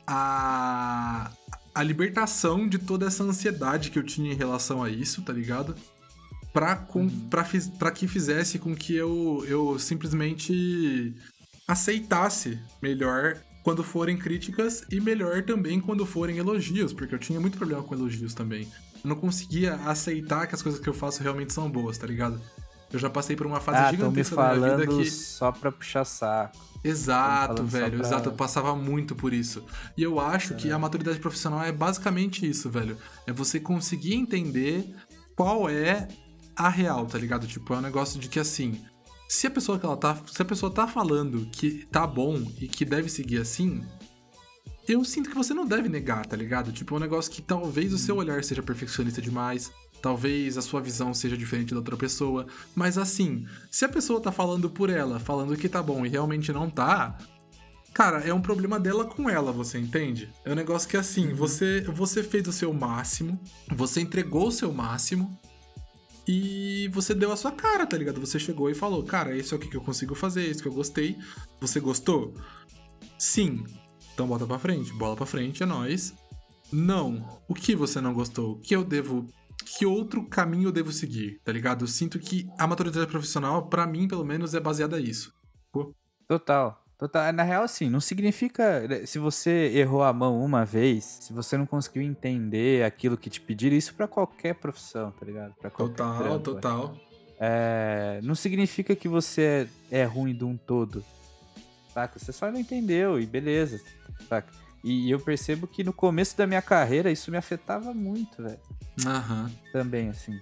[0.06, 1.30] a,
[1.78, 5.76] a libertação de toda essa ansiedade que eu tinha em relação a isso, tá ligado?
[6.52, 7.28] Pra, com, uhum.
[7.30, 7.46] pra,
[7.78, 11.14] pra que fizesse com que eu, eu simplesmente
[11.68, 17.56] aceitasse melhor quando forem críticas e melhor também quando forem elogios, porque eu tinha muito
[17.56, 18.66] problema com elogios também.
[19.04, 22.40] Eu não conseguia aceitar que as coisas que eu faço realmente são boas, tá ligado?
[22.92, 25.10] Eu já passei por uma fase ah, gigantesca me da minha vida que.
[25.10, 26.56] Só pra puxar saco.
[26.82, 28.06] Exato, velho, pra...
[28.06, 28.28] exato.
[28.30, 29.64] Eu passava muito por isso.
[29.96, 30.56] E eu acho é.
[30.56, 32.96] que a maturidade profissional é basicamente isso, velho.
[33.26, 34.94] É você conseguir entender
[35.36, 36.08] qual é
[36.56, 37.46] a real, tá ligado?
[37.46, 38.80] Tipo, é um negócio de que assim.
[39.28, 40.16] Se a pessoa que ela tá.
[40.26, 43.84] Se a pessoa tá falando que tá bom e que deve seguir assim,
[44.88, 46.72] eu sinto que você não deve negar, tá ligado?
[46.72, 48.22] Tipo, é um negócio que talvez o seu uhum.
[48.22, 49.70] olhar seja perfeccionista demais,
[50.00, 54.30] Talvez a sua visão seja diferente da outra pessoa, mas assim, se a pessoa tá
[54.30, 57.18] falando por ela, falando que tá bom e realmente não tá,
[57.92, 60.30] cara, é um problema dela com ela, você entende?
[60.44, 61.34] É um negócio que assim, uhum.
[61.34, 63.40] você você fez o seu máximo,
[63.74, 65.36] você entregou o seu máximo
[66.28, 68.20] e você deu a sua cara, tá ligado?
[68.20, 70.72] Você chegou e falou, cara, isso é o que eu consigo fazer, isso que eu
[70.72, 71.16] gostei.
[71.58, 72.34] Você gostou?
[73.18, 73.64] Sim.
[74.12, 76.14] Então bota pra frente, bola pra frente, é nóis.
[76.70, 77.40] Não.
[77.48, 78.52] O que você não gostou?
[78.52, 79.26] O que eu devo.
[79.64, 81.84] Que outro caminho eu devo seguir, tá ligado?
[81.84, 85.32] Eu sinto que a maturidade profissional, pra mim, pelo menos, é baseada nisso.
[85.72, 85.94] Pô,
[86.26, 86.84] Total.
[86.98, 87.32] Total.
[87.32, 88.82] Na real, assim, não significa.
[89.06, 93.40] Se você errou a mão uma vez, se você não conseguiu entender aquilo que te
[93.40, 95.54] pediram, isso pra qualquer profissão, tá ligado?
[95.54, 96.96] Pra qualquer Total, trampo, total.
[97.38, 101.04] É, não significa que você é, é ruim de um todo.
[101.94, 102.18] Saca?
[102.18, 103.80] Você só não entendeu e beleza.
[104.28, 104.52] Saca?
[104.84, 108.58] E eu percebo que no começo da minha carreira isso me afetava muito, velho.
[109.06, 109.50] Aham.
[109.72, 110.38] Também, assim.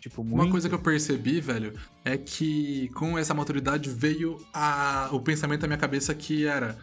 [0.00, 0.42] Tipo, muito.
[0.42, 5.08] Uma coisa que eu percebi, velho, é que com essa maturidade veio a...
[5.12, 6.78] o pensamento na minha cabeça que era.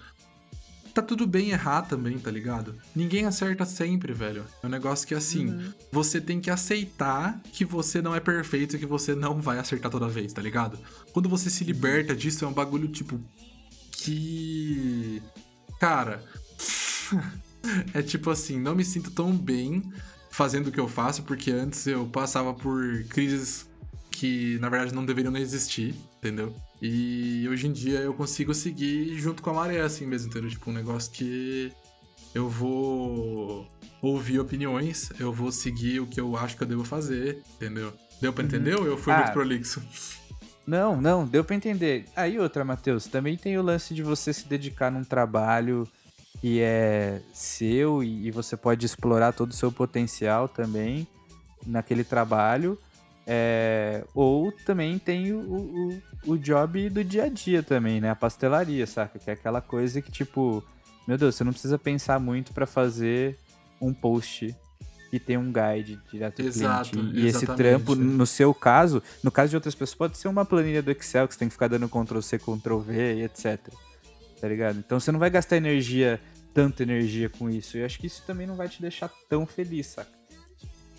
[0.94, 2.76] Tá tudo bem errar também, tá ligado?
[2.96, 4.46] Ninguém acerta sempre, velho.
[4.62, 5.74] É um negócio que, assim, Uhum.
[5.92, 9.90] você tem que aceitar que você não é perfeito e que você não vai acertar
[9.90, 10.78] toda vez, tá ligado?
[11.12, 13.20] Quando você se liberta disso, é um bagulho, tipo,
[13.92, 15.22] que.
[15.80, 16.24] Cara.
[17.94, 19.82] é tipo assim, não me sinto tão bem
[20.30, 23.68] fazendo o que eu faço, porque antes eu passava por crises
[24.12, 26.56] que na verdade não deveriam nem existir, entendeu?
[26.82, 30.50] E hoje em dia eu consigo seguir junto com a maré, assim mesmo, entendeu?
[30.50, 31.72] Tipo, um negócio que
[32.34, 33.68] eu vou
[34.02, 37.94] ouvir opiniões, eu vou seguir o que eu acho que eu devo fazer, entendeu?
[38.20, 39.82] Deu pra entender ou eu fui Ah, muito prolixo?
[40.66, 42.06] Não, não, deu pra entender.
[42.16, 45.88] Aí outra, Matheus, também tem o lance de você se dedicar num trabalho
[46.40, 51.08] que é seu e, e você pode explorar todo o seu potencial também
[51.66, 52.78] naquele trabalho.
[53.26, 56.02] É, ou também tem o, o,
[56.34, 58.10] o job do dia a dia também, né?
[58.10, 59.18] A pastelaria, saca?
[59.18, 60.62] Que é aquela coisa que, tipo,
[61.08, 63.38] meu Deus, você não precisa pensar muito pra fazer
[63.80, 64.54] um post
[65.10, 67.20] que tem um guide direto do Exato, cliente.
[67.20, 70.82] E esse trampo, no seu caso, no caso de outras pessoas, pode ser uma planilha
[70.82, 73.60] do Excel que você tem que ficar dando Ctrl C, Ctrl V e etc.
[74.44, 74.78] Tá ligado?
[74.78, 76.20] Então você não vai gastar energia,
[76.54, 77.78] tanta energia com isso.
[77.78, 80.12] E eu acho que isso também não vai te deixar tão feliz, saca?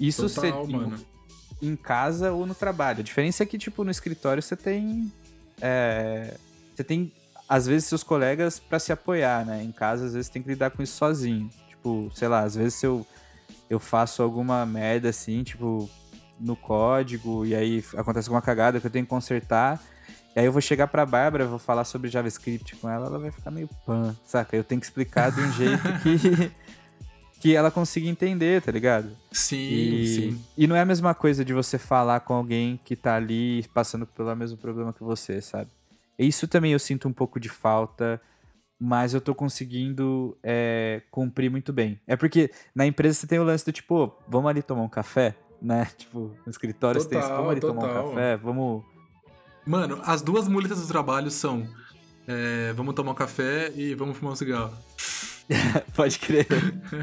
[0.01, 3.01] Isso Total, você, em, em casa ou no trabalho.
[3.01, 5.13] A diferença é que, tipo, no escritório você tem.
[5.61, 6.39] é,
[6.75, 7.13] você tem,
[7.47, 9.63] às vezes, seus colegas pra se apoiar, né?
[9.63, 11.51] Em casa, às vezes, tem que lidar com isso sozinho.
[11.69, 13.07] Tipo, sei lá, às vezes se eu,
[13.69, 15.91] eu faço alguma merda assim, tipo,
[16.41, 19.79] no código, e aí acontece alguma cagada que eu tenho que consertar.
[20.37, 23.31] E aí eu vou chegar pra Bárbara, vou falar sobre JavaScript com ela, ela vai
[23.31, 24.57] ficar meio pan, saca?
[24.57, 26.51] Eu tenho que explicar de um jeito que,
[27.41, 29.11] que ela consiga entender, tá ligado?
[29.31, 30.45] Sim, E, sim.
[30.59, 34.07] e não é a mesma coisa de você falar com alguém que tá ali passando
[34.07, 35.71] pelo mesmo problema que você, sabe?
[36.19, 38.21] Isso também eu sinto um pouco de falta,
[38.79, 42.01] mas eu tô conseguindo é, cumprir muito bem.
[42.09, 44.89] É porque na empresa você tem o lance do tipo, "Ô, vamos ali tomar um
[44.89, 45.87] café, né?
[45.97, 48.09] Tipo, no escritório você tem isso, Total, vamos ali tomar um total.
[48.09, 48.94] café, vamos.
[49.67, 51.67] Mano, as duas muletas do trabalho são.
[52.27, 54.73] é, vamos tomar um café e vamos fumar um cigarro.
[55.95, 56.47] Pode crer.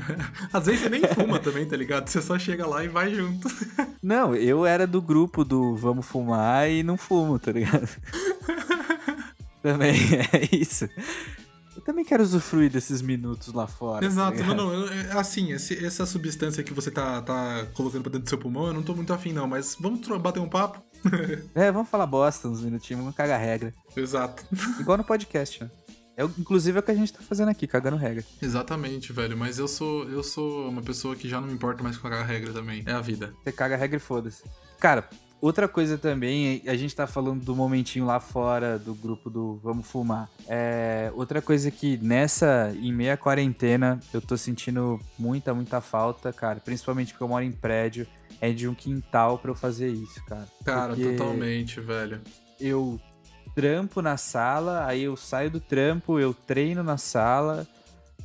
[0.51, 2.07] Às vezes você nem fuma também, tá ligado?
[2.07, 3.47] Você só chega lá e vai junto.
[4.01, 7.87] Não, eu era do grupo do vamos fumar e não fumo, tá ligado?
[9.61, 9.91] também
[10.33, 10.89] é isso.
[11.75, 14.01] Eu também quero usufruir desses minutos lá fora.
[14.01, 14.55] tá Exato, ligado?
[14.55, 15.19] não, não.
[15.19, 18.73] assim, esse- essa substância que você tá, tá colocando pra dentro do seu pulmão, eu
[18.73, 20.81] não tô muito afim, não, mas vamos bater um papo?
[21.55, 23.73] É, vamos falar bosta uns minutinhos, vamos cagar regra.
[23.95, 24.43] Exato.
[24.79, 25.69] Igual no podcast, né?
[26.15, 28.23] É, inclusive é o que a gente tá fazendo aqui, cagando regra.
[28.41, 29.37] Exatamente, velho.
[29.37, 32.23] Mas eu sou, eu sou uma pessoa que já não me importa mais com a
[32.23, 32.83] regra também.
[32.85, 33.33] É a vida.
[33.43, 34.43] Você caga regra e foda-se.
[34.79, 35.07] Cara,
[35.39, 39.87] outra coisa também, a gente tá falando do momentinho lá fora do grupo do Vamos
[39.87, 40.29] Fumar.
[40.47, 46.59] É, outra coisa que nessa, em meia quarentena, eu tô sentindo muita, muita falta, cara.
[46.59, 48.05] Principalmente porque eu moro em prédio,
[48.41, 50.47] é de um quintal pra eu fazer isso, cara.
[50.65, 52.19] Cara, totalmente, velho.
[52.59, 52.99] eu
[53.55, 57.67] trampo na sala, aí eu saio do trampo, eu treino na sala,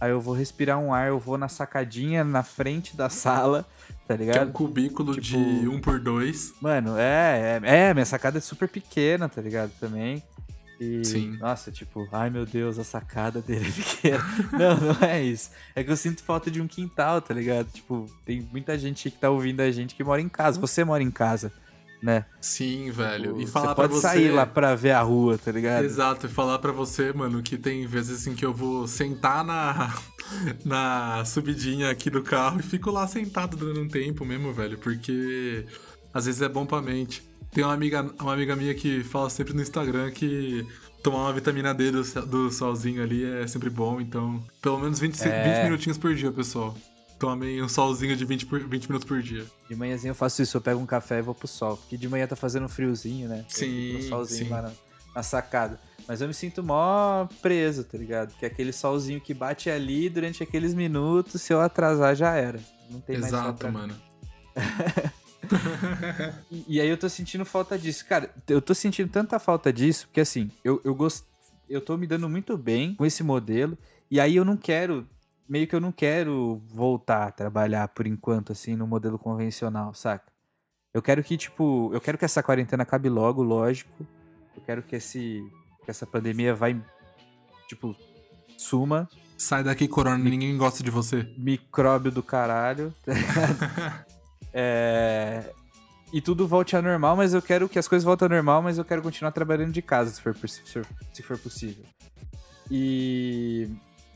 [0.00, 3.66] aí eu vou respirar um ar, eu vou na sacadinha na frente da sala,
[4.06, 4.52] tá Que é um ligado?
[4.52, 9.28] cubículo Tipo- de 1 por 2 Mano, é, é, é, minha sacada é super pequena,
[9.28, 9.70] tá ligado?
[9.80, 10.22] Também.
[10.78, 11.38] E, Sim.
[11.38, 14.24] nossa, tipo, ai meu Deus, a sacada dele é pequena.
[14.52, 15.50] não, não é isso.
[15.74, 17.66] É que eu sinto falta de um quintal, tá ligado?
[17.72, 20.60] Tipo, tem muita gente que tá ouvindo a gente que mora em casa.
[20.60, 21.50] Você mora em casa,
[22.02, 22.26] né?
[22.42, 23.36] Sim, velho.
[23.36, 24.00] E Tipo, falar você pra pode você.
[24.02, 25.82] sair lá pra ver a rua, tá ligado?
[25.84, 29.94] Exato, e falar pra você, mano, que tem vezes assim que eu vou sentar na,
[30.62, 35.64] na subidinha aqui do carro e fico lá sentado durante um tempo mesmo, velho, porque
[36.12, 37.22] às vezes é bom pra mente.
[37.52, 40.66] Tem uma amiga, uma amiga minha que fala sempre no Instagram que
[41.02, 45.20] tomar uma vitamina D do, do solzinho ali é sempre bom, então pelo menos 20,
[45.22, 45.54] É.
[45.54, 46.76] 20 minutinhos por dia, pessoal.
[47.18, 49.46] Tomem um solzinho de 20, por, 20 minutos por dia.
[49.68, 51.76] De manhãzinho eu faço isso, eu pego um café e vou pro sol.
[51.76, 53.44] Porque de manhã tá fazendo friozinho, né?
[53.48, 54.50] Sim, no solzinho sim.
[54.50, 54.72] lá na,
[55.14, 55.80] na sacada.
[56.06, 58.36] Mas eu me sinto mó preso, tá ligado?
[58.36, 62.60] Que é aquele solzinho que bate ali durante aqueles minutos, se eu atrasar já era.
[62.90, 63.94] Não tem mais Exato, mano.
[66.50, 68.04] e, e, aí eu tô sentindo falta disso.
[68.06, 71.26] Cara, eu tô sentindo tanta falta disso, porque assim, eu, eu gosto.
[71.68, 73.76] Eu tô me dando muito bem com esse modelo.
[74.10, 75.06] E aí eu não quero.
[75.48, 80.32] Meio que eu não quero voltar a trabalhar por enquanto, assim, no modelo convencional, saca?
[80.92, 84.06] Eu quero que, tipo, eu quero que essa quarentena acabe logo, lógico.
[84.56, 85.44] Eu quero que esse.
[85.84, 86.80] que essa pandemia vai.
[87.68, 87.94] Tipo,
[88.56, 89.08] suma.
[89.36, 91.28] Sai daqui, Corona, ninguém gosta de você.
[91.36, 92.94] Micróbio do caralho?
[94.56, 95.52] é...
[96.12, 98.78] E tudo volte ao normal, mas eu quero que as coisas voltem ao normal, mas
[98.78, 100.34] eu quero continuar trabalhando de casa, se for,
[101.12, 101.84] se for possível.
[102.70, 103.68] E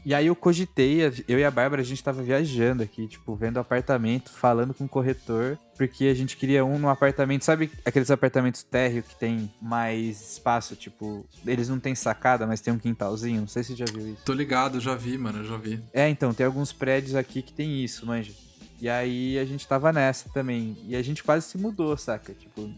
[0.04, 3.58] e aí eu cogitei, eu e a Bárbara, a gente tava viajando aqui, tipo, vendo
[3.58, 8.62] apartamento, falando com o corretor, porque a gente queria um no apartamento, sabe aqueles apartamentos
[8.62, 13.48] térreo que tem mais espaço, tipo, eles não tem sacada, mas tem um quintalzinho, não
[13.48, 14.24] sei se você já viu isso.
[14.24, 15.82] Tô ligado, já vi, mano, já vi.
[15.92, 18.32] É, então, tem alguns prédios aqui que tem isso, manja.
[18.80, 22.32] E aí a gente tava nessa também, e a gente quase se mudou, saca?
[22.32, 22.72] Tipo,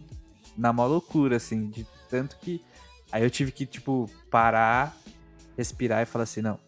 [0.57, 2.61] na mó loucura, assim, de tanto que...
[3.11, 4.97] Aí eu tive que, tipo, parar,
[5.57, 6.59] respirar e falar assim, não,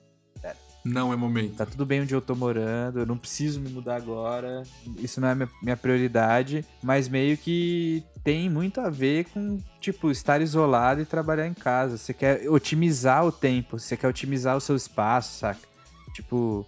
[0.84, 1.56] não é momento.
[1.56, 4.62] Tá tudo bem onde eu tô morando, eu não preciso me mudar agora.
[4.98, 10.10] Isso não é minha, minha prioridade, mas meio que tem muito a ver com, tipo,
[10.10, 11.96] estar isolado e trabalhar em casa.
[11.96, 15.66] Você quer otimizar o tempo, você quer otimizar o seu espaço, saca?
[16.12, 16.66] Tipo,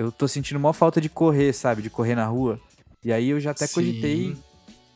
[0.00, 1.82] eu tô sentindo uma falta de correr, sabe?
[1.82, 2.58] De correr na rua.
[3.04, 3.74] E aí eu já até Sim.
[3.74, 4.36] cogitei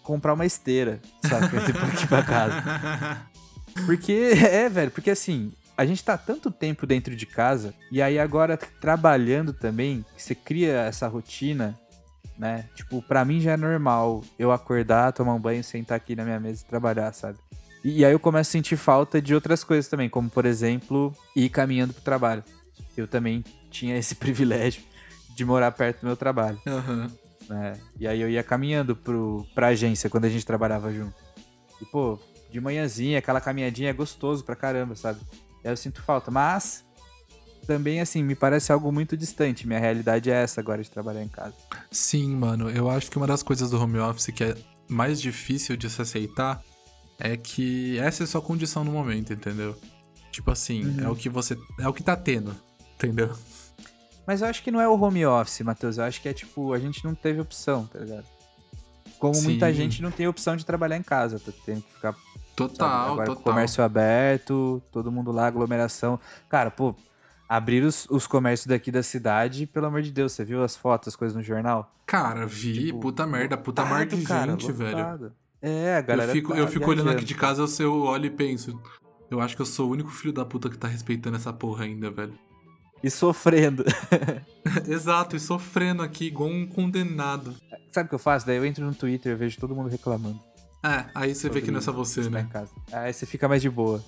[0.03, 1.61] comprar uma esteira, saca?
[1.61, 3.27] Depois aqui pra casa.
[3.85, 8.21] Porque, é, velho, porque assim, a gente tá tanto tempo dentro de casa e aí
[8.21, 11.77] agora trabalhando também, você cria essa rotina,
[12.39, 12.67] né?
[12.77, 16.39] Tipo, para mim já é normal eu acordar, tomar um banho, sentar aqui na minha
[16.39, 17.37] mesa e trabalhar, sabe?
[17.85, 21.13] E, e aí eu começo a sentir falta de outras coisas também, como por exemplo,
[21.35, 22.45] ir caminhando pro trabalho.
[22.97, 24.85] Eu também tinha esse privilégio
[25.35, 26.61] de morar perto do meu trabalho.
[26.67, 27.11] Uhum.
[27.49, 27.79] Né?
[27.99, 31.15] E aí eu ia caminhando pro, pra agência quando a gente trabalhava junto.
[31.81, 32.19] E, pô,
[32.51, 35.21] de manhãzinha, aquela caminhadinha é gostoso pra caramba, sabe?
[35.63, 36.31] eu sinto falta.
[36.31, 36.85] Mas
[37.67, 39.67] também, assim, me parece algo muito distante.
[39.67, 41.55] Minha realidade é essa agora de trabalhar em casa.
[41.91, 42.71] Sim, mano.
[42.71, 44.57] Eu acho que uma das coisas do home office que é
[44.89, 46.63] mais difícil de se aceitar
[47.19, 49.77] é que essa é a sua condição no momento, entendeu?
[50.31, 51.05] Tipo assim, uhum.
[51.05, 51.57] é o que você.
[51.79, 52.55] É o que tá tendo,
[52.95, 53.35] entendeu?
[54.27, 55.99] Mas eu acho que não é o home office, Matheus.
[55.99, 58.25] Eu acho que é tipo, a gente não teve opção, tá ligado?
[59.19, 59.45] Como Sim.
[59.45, 62.15] muita gente não tem opção de trabalhar em casa, tá tendo que ficar
[62.55, 63.43] Total, Agora, total.
[63.43, 66.21] Comércio aberto, todo mundo lá, aglomeração.
[66.49, 66.95] Cara, pô,
[67.49, 71.09] abrir os, os comércios daqui da cidade, pelo amor de Deus, você viu as fotos,
[71.09, 71.93] as coisas no jornal?
[72.07, 75.19] Cara, vi, tipo, puta merda, puta lotado, mar de cara, gente, lotado.
[75.19, 75.33] velho.
[75.61, 76.31] É, a galera.
[76.31, 78.81] Eu fico, tá eu fico olhando aqui de casa, eu olho e penso.
[79.31, 81.85] Eu acho que eu sou o único filho da puta que tá respeitando essa porra
[81.85, 82.35] ainda, velho.
[83.05, 83.85] E sofrendo.
[84.89, 87.55] Exato, e sofrendo aqui, igual um condenado.
[87.93, 88.47] Sabe o que eu faço?
[88.47, 90.41] Daí eu entro no Twitter e vejo todo mundo reclamando.
[90.83, 92.49] É, aí você vê que não é só você, né?
[92.91, 94.03] Aí você fica mais de boa,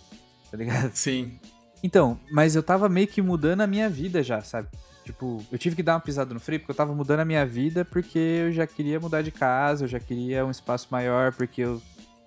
[0.51, 0.93] tá ligado?
[0.95, 1.39] Sim.
[1.83, 4.69] Então, mas eu tava meio que mudando a minha vida já, sabe?
[5.05, 7.45] Tipo, eu tive que dar uma pisada no freio porque eu tava mudando a minha
[7.45, 11.61] vida porque eu já queria mudar de casa, eu já queria um espaço maior porque
[11.61, 11.83] eu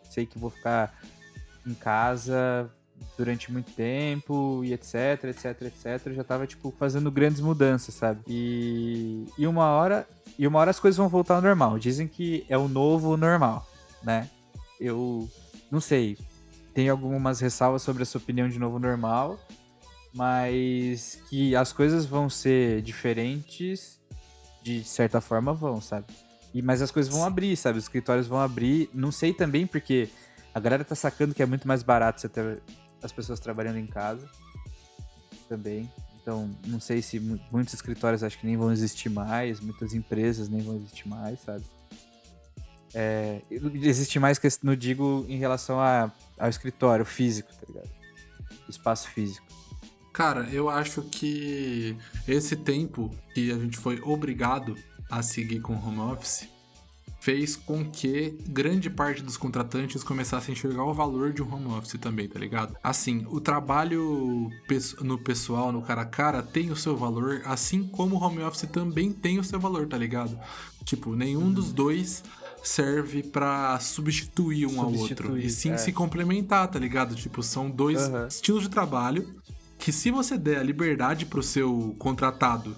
[0.07, 0.93] sei que vou ficar
[1.65, 2.69] em casa
[3.19, 6.07] durante muito tempo e etc, etc, etc.
[6.07, 8.21] Eu já tava, tipo, fazendo grandes mudanças, sabe?
[8.27, 10.07] E, e uma hora.
[10.37, 11.77] E uma hora as coisas vão voltar ao normal.
[11.77, 13.67] Dizem que é o novo normal,
[14.01, 14.29] né?
[14.79, 15.29] eu
[15.69, 16.17] não sei.
[16.73, 19.39] Tenho algumas ressalvas sobre essa opinião de novo normal,
[20.13, 23.99] mas que as coisas vão ser diferentes,
[24.63, 26.05] de certa forma vão, sabe?
[26.53, 27.77] E, mas as coisas vão abrir, sabe?
[27.77, 28.89] Os escritórios vão abrir.
[28.93, 30.09] Não sei também porque
[30.53, 32.61] a galera tá sacando que é muito mais barato você ter
[33.01, 34.29] as pessoas trabalhando em casa
[35.47, 35.91] também.
[36.21, 37.19] Então, não sei se
[37.51, 41.63] muitos escritórios acho que nem vão existir mais, muitas empresas nem vão existir mais, sabe?
[42.93, 47.89] É, existe mais que no digo em relação a, ao escritório físico, tá ligado?
[48.67, 49.45] Espaço físico.
[50.13, 54.75] Cara, eu acho que esse tempo que a gente foi obrigado
[55.09, 56.47] a seguir com home office
[57.19, 61.67] fez com que grande parte dos contratantes começassem a enxergar o valor de um home
[61.67, 62.75] office também, tá ligado?
[62.81, 64.49] Assim, o trabalho
[65.01, 68.69] no pessoal, no cara a cara, tem o seu valor, assim como o home office
[68.71, 70.39] também tem o seu valor, tá ligado?
[70.85, 72.23] Tipo, nenhum dos dois
[72.63, 75.37] serve para substituir um substituir, ao outro.
[75.37, 75.77] E sim é.
[75.77, 77.15] se complementar, tá ligado?
[77.15, 78.27] Tipo, são dois uhum.
[78.27, 79.35] estilos de trabalho
[79.77, 82.75] que se você der a liberdade pro seu contratado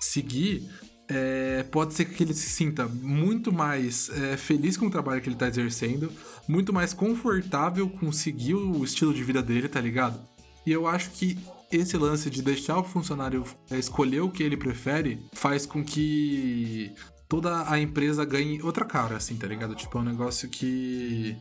[0.00, 0.68] seguir,
[1.10, 5.28] é, pode ser que ele se sinta muito mais é, feliz com o trabalho que
[5.28, 6.10] ele tá exercendo,
[6.46, 10.20] muito mais confortável com seguir o estilo de vida dele, tá ligado?
[10.64, 11.36] E eu acho que
[11.72, 16.92] esse lance de deixar o funcionário é, escolher o que ele prefere faz com que
[17.28, 19.74] toda a empresa ganhe outra cara, assim, tá ligado?
[19.74, 21.36] Tipo, é um negócio que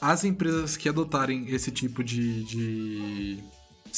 [0.00, 3.38] as empresas que adotarem esse tipo de, de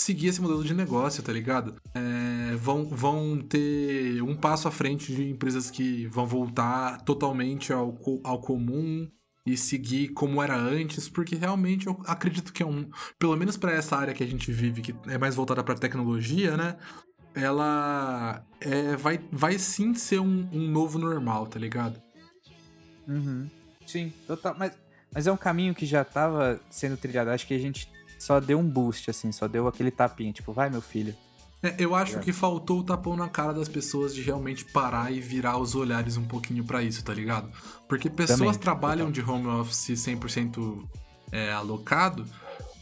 [0.01, 1.77] seguir esse modelo de negócio, tá ligado?
[1.95, 7.99] É, vão, vão ter um passo à frente de empresas que vão voltar totalmente ao,
[8.25, 9.09] ao comum
[9.47, 12.89] e seguir como era antes, porque realmente eu acredito que é um,
[13.19, 16.57] pelo menos para essa área que a gente vive, que é mais voltada para tecnologia,
[16.57, 16.77] né?
[17.35, 22.01] Ela é, vai, vai sim ser um, um novo normal, tá ligado?
[23.07, 23.49] Uhum.
[23.87, 24.55] Sim, total.
[24.59, 24.73] Mas,
[25.13, 27.31] mas é um caminho que já tava sendo trilhado.
[27.31, 27.89] Acho que a gente
[28.21, 31.17] só deu um boost, assim, só deu aquele tapinha, tipo, vai meu filho.
[31.63, 32.21] É, eu acho é.
[32.21, 36.17] que faltou o tapão na cara das pessoas de realmente parar e virar os olhares
[36.17, 37.51] um pouquinho para isso, tá ligado?
[37.89, 40.85] Porque pessoas Também, trabalham de home office 100%
[41.33, 42.27] é, alocado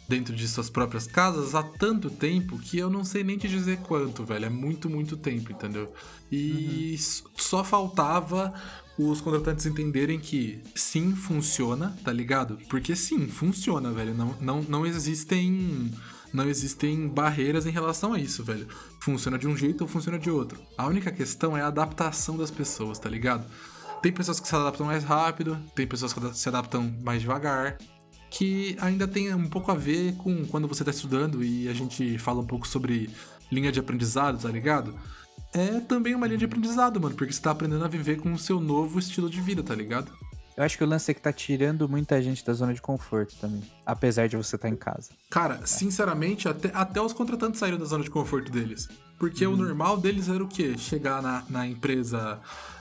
[0.09, 3.79] dentro de suas próprias casas há tanto tempo que eu não sei nem te dizer
[3.79, 4.47] quanto, velho.
[4.47, 5.93] É muito, muito tempo, entendeu?
[6.33, 7.29] E uhum.
[7.37, 8.55] só faltava
[8.99, 12.59] os contratantes entenderem que sim, funciona, tá ligado?
[12.69, 14.13] Porque sim, funciona, velho.
[14.15, 15.93] Não, não, não existem.
[16.31, 18.69] Não existem barreiras em relação a isso, velho.
[19.01, 20.61] Funciona de um jeito ou funciona de outro.
[20.77, 23.47] A única questão é a adaptação das pessoas, tá ligado?
[24.03, 27.79] Tem pessoas que se adaptam mais rápido, tem pessoas que se adaptam mais devagar,
[28.31, 32.19] que ainda tem um pouco a ver com quando você tá estudando e a gente
[32.19, 33.09] fala um pouco sobre
[33.51, 34.95] linha de aprendizado, tá ligado?
[35.53, 38.39] É também uma linha de aprendizado, mano, porque você tá aprendendo a viver com o
[38.39, 40.13] seu novo estilo de vida, tá ligado?
[40.59, 43.37] Eu acho que o lance é que tá tirando muita gente da zona de conforto
[43.41, 43.63] também.
[43.87, 45.11] Apesar de você estar tá em casa.
[45.31, 45.67] Cara, é.
[45.67, 48.89] sinceramente, até, até os contratantes saíram da zona de conforto deles.
[49.21, 49.57] Porque o uhum.
[49.57, 50.77] normal deles era o quê?
[50.77, 52.41] Chegar na, na empresa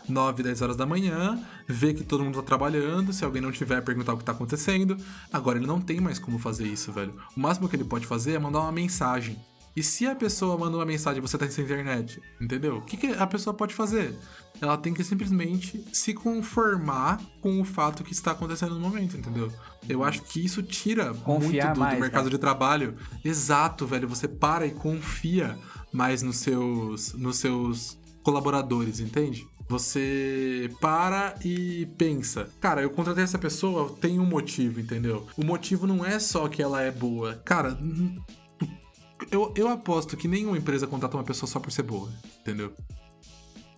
[0.09, 3.82] 9, 10 horas da manhã, ver que todo mundo tá trabalhando, se alguém não tiver,
[3.82, 4.97] perguntar o que tá acontecendo.
[5.32, 7.13] Agora ele não tem mais como fazer isso, velho.
[7.36, 9.38] O máximo que ele pode fazer é mandar uma mensagem.
[9.78, 12.78] E se a pessoa manda uma mensagem e você tá sem internet, entendeu?
[12.78, 14.11] O que, que a pessoa pode fazer?
[14.59, 19.53] Ela tem que simplesmente se conformar com o fato que está acontecendo no momento, entendeu?
[19.88, 22.32] Eu acho que isso tira Confiar muito do, mais, do mercado né?
[22.32, 22.95] de trabalho.
[23.23, 24.07] Exato, velho.
[24.07, 25.55] Você para e confia
[25.93, 29.47] mais nos seus, nos seus colaboradores, entende?
[29.69, 35.28] Você para e pensa, cara, eu contratei essa pessoa, tem um motivo, entendeu?
[35.38, 37.36] O motivo não é só que ela é boa.
[37.45, 37.78] Cara,
[39.32, 42.74] eu, eu aposto que nenhuma empresa contrata uma pessoa só por ser boa, entendeu?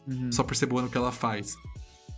[0.07, 0.31] Uhum.
[0.31, 1.57] Só por ser boa no que ela faz.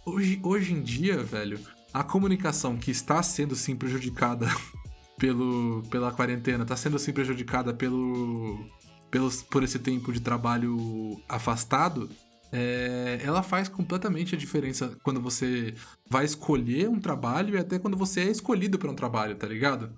[0.06, 1.60] Hoje, hoje em dia, velho,
[1.94, 4.48] a comunicação que está sendo sim prejudicada
[5.18, 8.66] pelo, pela quarentena, está sendo sim prejudicada pelo,
[9.10, 12.10] pelos, por esse tempo de trabalho afastado,
[12.52, 15.74] é, ela faz completamente a diferença quando você
[16.10, 19.94] vai escolher um trabalho e até quando você é escolhido para um trabalho, tá ligado?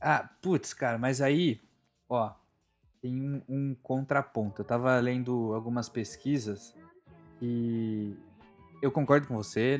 [0.00, 1.60] Ah, putz, cara, mas aí
[2.08, 2.32] Ó,
[3.00, 4.62] tem um, um contraponto.
[4.62, 6.74] Eu tava lendo algumas pesquisas
[7.40, 8.16] e
[8.80, 9.78] eu concordo com você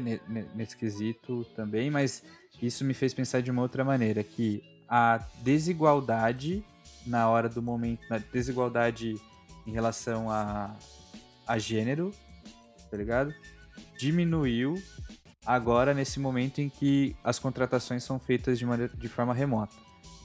[0.54, 2.22] nesse quesito também, mas
[2.60, 6.64] isso me fez pensar de uma outra maneira, que a desigualdade
[7.06, 9.14] na hora do momento, na desigualdade
[9.66, 10.74] em relação a,
[11.46, 12.12] a gênero,
[12.90, 13.34] tá ligado?
[13.98, 14.74] Diminuiu
[15.44, 19.74] agora nesse momento em que as contratações são feitas de, maneira, de forma remota.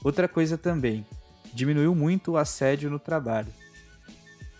[0.02, 1.06] Outra coisa também,
[1.54, 3.52] diminuiu muito o assédio no trabalho.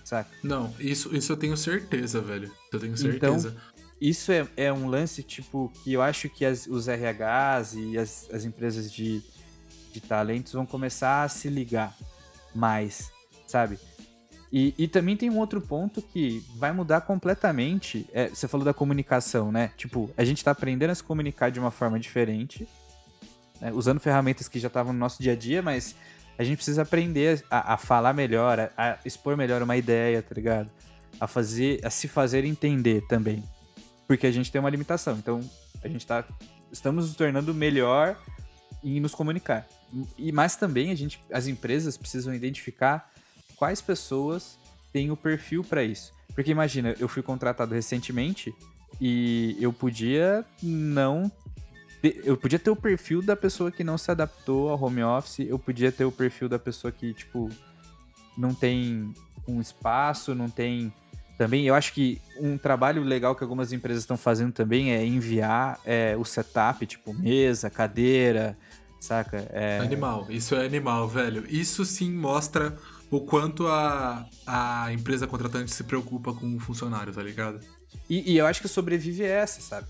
[0.04, 0.30] Saca?
[0.42, 2.50] Não, isso, isso eu tenho certeza, velho.
[2.72, 3.48] Eu tenho certeza.
[3.48, 7.98] Então, isso é, é um lance, tipo, que eu acho que as, os RHs e
[7.98, 9.22] as, as empresas de,
[9.92, 11.96] de talentos vão começar a se ligar
[12.54, 13.10] mais,
[13.46, 13.78] sabe?
[14.52, 18.06] E, e, também tem um outro ponto que vai mudar completamente.
[18.12, 19.72] É, você falou da comunicação, né?
[19.76, 22.68] Tipo, a gente tá aprendendo a se comunicar de uma forma diferente,
[23.60, 23.72] né?
[23.72, 25.96] usando ferramentas que já estavam no nosso dia a dia, mas
[26.38, 30.34] a gente precisa aprender a, a falar melhor, a, a, expor melhor uma ideia, tá
[30.34, 30.70] ligado?
[31.20, 33.42] A fazer, a se fazer entender também.
[34.06, 35.16] Porque a gente tem uma limitação.
[35.16, 35.40] Então,
[35.82, 36.24] a gente tá.
[36.72, 38.16] Estamos nos tornando melhor
[38.82, 39.66] em nos comunicar.
[40.18, 43.10] E mas também a gente, as empresas precisam identificar
[43.56, 44.58] quais pessoas
[44.92, 46.12] têm o perfil para isso.
[46.34, 48.52] Porque imagina, eu fui contratado recentemente
[49.00, 51.30] e eu podia não
[52.24, 55.58] eu podia ter o perfil da pessoa que não se adaptou ao home office, eu
[55.58, 57.48] podia ter o perfil da pessoa que, tipo,
[58.36, 59.12] não tem
[59.46, 60.92] um espaço, não tem.
[61.38, 65.80] Também, eu acho que um trabalho legal que algumas empresas estão fazendo também é enviar
[65.84, 68.56] é, o setup, tipo, mesa, cadeira,
[69.00, 69.48] saca?
[69.50, 69.78] É...
[69.78, 71.44] Animal, isso é animal, velho.
[71.48, 72.76] Isso sim mostra
[73.10, 77.60] o quanto a, a empresa contratante se preocupa com o funcionário, tá ligado?
[78.08, 79.86] E, e eu acho que sobrevive essa, sabe?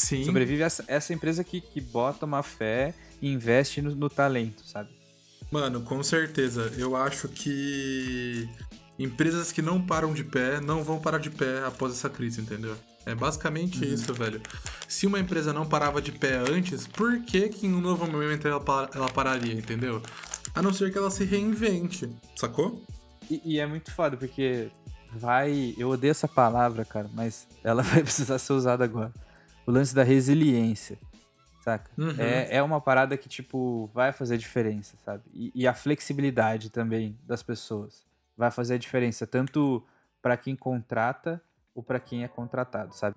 [0.00, 0.24] Sim.
[0.24, 4.88] Sobrevive essa, essa empresa que, que bota uma fé e investe no, no talento, sabe?
[5.50, 6.72] Mano, com certeza.
[6.78, 8.48] Eu acho que
[8.98, 12.74] empresas que não param de pé não vão parar de pé após essa crise, entendeu?
[13.04, 13.92] É basicamente uhum.
[13.92, 14.40] isso, velho.
[14.88, 18.48] Se uma empresa não parava de pé antes, por que, que em um novo momento
[18.48, 18.62] ela,
[18.94, 20.02] ela pararia, entendeu?
[20.54, 22.82] A não ser que ela se reinvente, sacou?
[23.30, 24.68] E, e, é muito foda, porque
[25.12, 25.74] vai.
[25.76, 29.12] Eu odeio essa palavra, cara, mas ela vai precisar ser usada agora.
[29.70, 30.98] O lance da resiliência,
[31.62, 31.88] saca?
[31.96, 32.16] Uhum.
[32.18, 35.22] É, é uma parada que, tipo, vai fazer diferença, sabe?
[35.32, 38.04] E, e a flexibilidade também das pessoas
[38.36, 39.80] vai fazer a diferença, tanto
[40.20, 41.40] para quem contrata
[41.72, 43.14] ou para quem é contratado, sabe?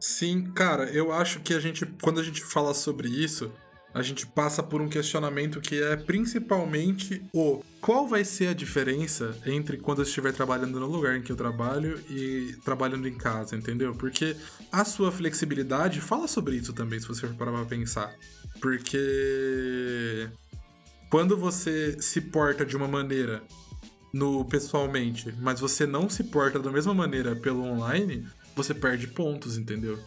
[0.00, 3.52] Sim, cara, eu acho que a gente, quando a gente fala sobre isso,
[3.94, 9.38] a gente passa por um questionamento que é principalmente o qual vai ser a diferença
[9.46, 13.54] entre quando eu estiver trabalhando no lugar em que eu trabalho e trabalhando em casa,
[13.54, 13.94] entendeu?
[13.94, 14.36] Porque
[14.72, 18.12] a sua flexibilidade fala sobre isso também, se você parar pra pensar.
[18.60, 20.28] Porque
[21.08, 23.44] quando você se porta de uma maneira
[24.12, 28.26] no pessoalmente, mas você não se porta da mesma maneira pelo online,
[28.56, 29.98] você perde pontos, entendeu?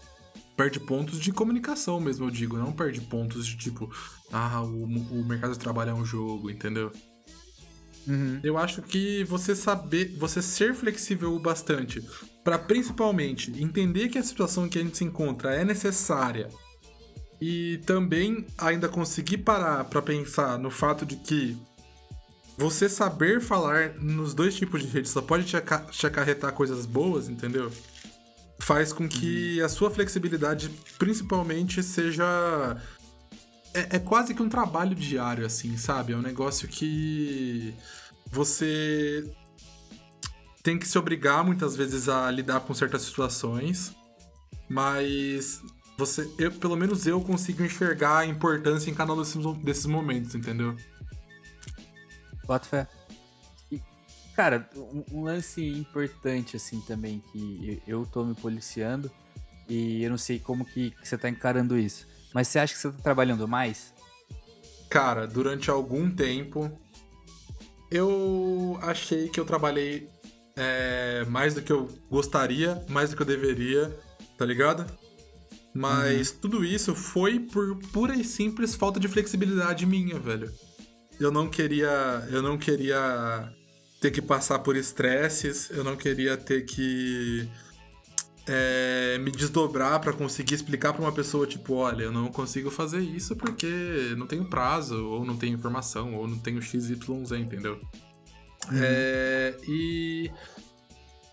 [0.58, 2.58] Perde pontos de comunicação mesmo, eu digo.
[2.58, 3.90] Não perde pontos de tipo,
[4.32, 6.92] ah, o, o mercado de trabalho é um jogo, entendeu?
[8.08, 8.40] Uhum.
[8.44, 12.02] Eu acho que você saber, você ser flexível o bastante
[12.44, 16.48] para principalmente entender que a situação que a gente se encontra é necessária
[17.40, 21.58] e também ainda conseguir parar para pensar no fato de que
[22.58, 25.58] você saber falar nos dois tipos de rede só pode te,
[25.92, 27.72] te acarretar coisas boas, entendeu?
[28.60, 32.26] Faz com que a sua flexibilidade principalmente seja.
[33.74, 36.14] É, é, quase que um trabalho diário, assim, sabe?
[36.14, 37.76] É um negócio que
[38.32, 39.24] você
[40.64, 43.96] tem que se obrigar muitas vezes a lidar com certas situações,
[44.68, 45.62] mas
[45.98, 50.36] você, eu, pelo menos eu consigo enxergar a importância em cada um desses, desses momentos,
[50.36, 50.76] entendeu?
[52.46, 52.88] Bota fé.
[54.38, 54.70] Cara,
[55.12, 59.10] um, lance importante, assim, também, que eu tô me policiando
[59.68, 62.08] e eu não sei como que, que você tá encarando isso.
[62.36, 63.96] Mas você acha que você tá trabalhando mais?
[64.92, 66.72] Cara, durante algum tempo,
[67.90, 70.08] eu achei que eu trabalhei
[70.56, 73.90] é, mais do que eu gostaria, mais do que eu deveria,
[74.38, 74.86] tá ligado?
[75.74, 76.38] Mas uhum.
[76.42, 80.54] tudo isso foi por pura e simples falta de flexibilidade minha, velho.
[81.20, 82.28] Eu não queria.
[82.30, 83.52] Eu não queria
[84.00, 87.50] ter que passar por estresses, eu não queria ter que
[88.48, 93.02] é, me desdobrar para conseguir explicar para uma pessoa, tipo, olha, eu não consigo fazer
[93.02, 96.92] isso porque não tenho prazo, ou não tenho informação, ou não tenho XYZ,
[97.38, 97.80] entendeu?
[98.72, 98.80] Uhum.
[98.82, 100.32] É, e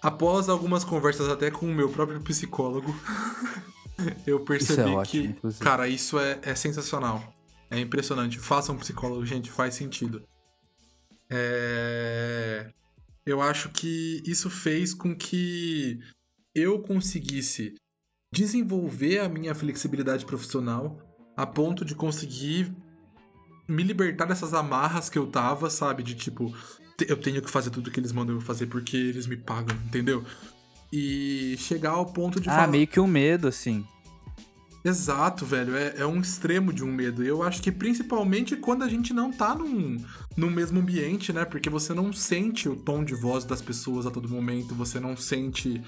[0.02, 2.94] após algumas conversas até com o meu próprio psicólogo,
[4.26, 5.62] eu percebi é ótimo, que, inclusive.
[5.62, 7.32] cara, isso é, é sensacional.
[7.70, 8.38] É impressionante.
[8.38, 10.22] Faça um psicólogo, gente, faz sentido.
[11.34, 12.70] É...
[13.26, 15.98] Eu acho que isso fez com que
[16.54, 17.74] eu conseguisse
[18.32, 21.00] desenvolver a minha flexibilidade profissional
[21.36, 22.72] a ponto de conseguir
[23.66, 26.02] me libertar dessas amarras que eu tava, sabe?
[26.02, 26.54] De tipo,
[27.08, 30.24] eu tenho que fazer tudo que eles mandam eu fazer porque eles me pagam, entendeu?
[30.92, 32.64] E chegar ao ponto de ah, falar.
[32.64, 33.84] Ah, meio que um medo, assim.
[34.84, 35.74] Exato, velho.
[35.74, 37.24] É, é um extremo de um medo.
[37.24, 39.96] Eu acho que principalmente quando a gente não tá num,
[40.36, 41.46] num mesmo ambiente, né?
[41.46, 45.16] Porque você não sente o tom de voz das pessoas a todo momento, você não
[45.16, 45.80] sente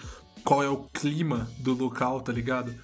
[0.43, 2.75] qual é o clima do local, tá ligado?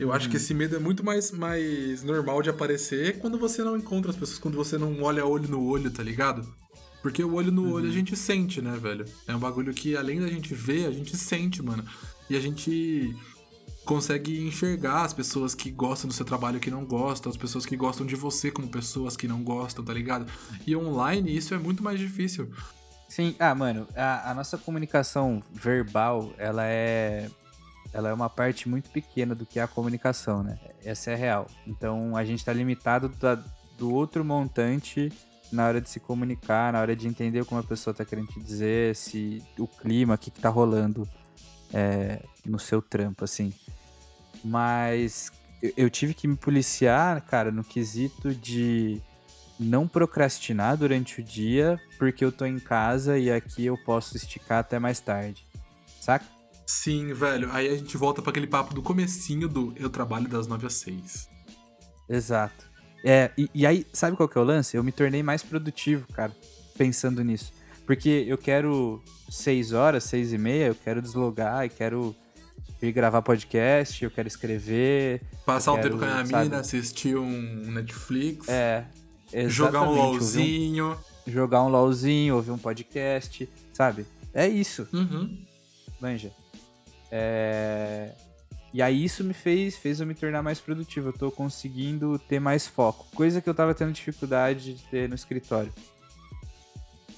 [0.00, 0.42] Eu acho que uhum.
[0.42, 4.38] esse medo é muito mais, mais normal de aparecer quando você não encontra as pessoas,
[4.38, 6.46] quando você não olha olho no olho, tá ligado?
[7.02, 7.72] Porque o olho no uhum.
[7.72, 7.94] olho a uhum.
[7.94, 9.04] gente sente, né, velho?
[9.28, 11.84] É um bagulho que além da gente ver, a gente sente, mano.
[12.28, 13.14] E a gente
[13.86, 17.64] consegue enxergar as pessoas que gostam do seu trabalho e que não gostam, as pessoas
[17.64, 20.26] que gostam de você como pessoas que não gostam, tá ligado?
[20.66, 22.50] E online isso é muito mais difícil.
[23.08, 27.30] Sim, ah, mano, a, a nossa comunicação verbal, ela é
[27.92, 30.58] ela é uma parte muito pequena do que é a comunicação, né?
[30.84, 31.46] Essa é real.
[31.66, 33.38] Então a gente está limitado da,
[33.78, 35.10] do outro montante
[35.52, 38.40] na hora de se comunicar, na hora de entender como a pessoa está querendo te
[38.40, 41.08] dizer, se o clima, o que, que tá rolando
[41.72, 43.52] é, no seu trampo, assim.
[44.46, 45.32] Mas
[45.76, 49.02] eu tive que me policiar, cara, no quesito de
[49.58, 54.60] não procrastinar durante o dia, porque eu tô em casa e aqui eu posso esticar
[54.60, 55.44] até mais tarde.
[56.00, 56.24] Saca?
[56.64, 57.50] Sim, velho.
[57.52, 60.74] Aí a gente volta para aquele papo do comecinho do eu trabalho das 9 às
[60.74, 61.28] 6.
[62.08, 62.70] Exato.
[63.04, 64.76] É, e, e, aí, sabe qual que é o lance?
[64.76, 66.32] Eu me tornei mais produtivo, cara,
[66.78, 67.52] pensando nisso.
[67.84, 72.14] Porque eu quero seis horas, seis e meia, eu quero deslogar e quero
[72.82, 75.22] ir gravar podcast, eu quero escrever.
[75.44, 76.44] Passar o tempo com a sabe?
[76.44, 78.84] mina, assistir um Netflix, É.
[79.48, 80.96] jogar um LOLzinho.
[81.26, 84.06] jogar um LOLzinho, ouvir um podcast, sabe?
[84.34, 85.38] É isso, Uhum.
[86.00, 86.30] manja.
[87.10, 88.12] É...
[88.74, 91.08] E aí isso me fez, fez eu me tornar mais produtivo.
[91.08, 93.06] Eu tô conseguindo ter mais foco.
[93.14, 95.72] Coisa que eu tava tendo dificuldade de ter no escritório.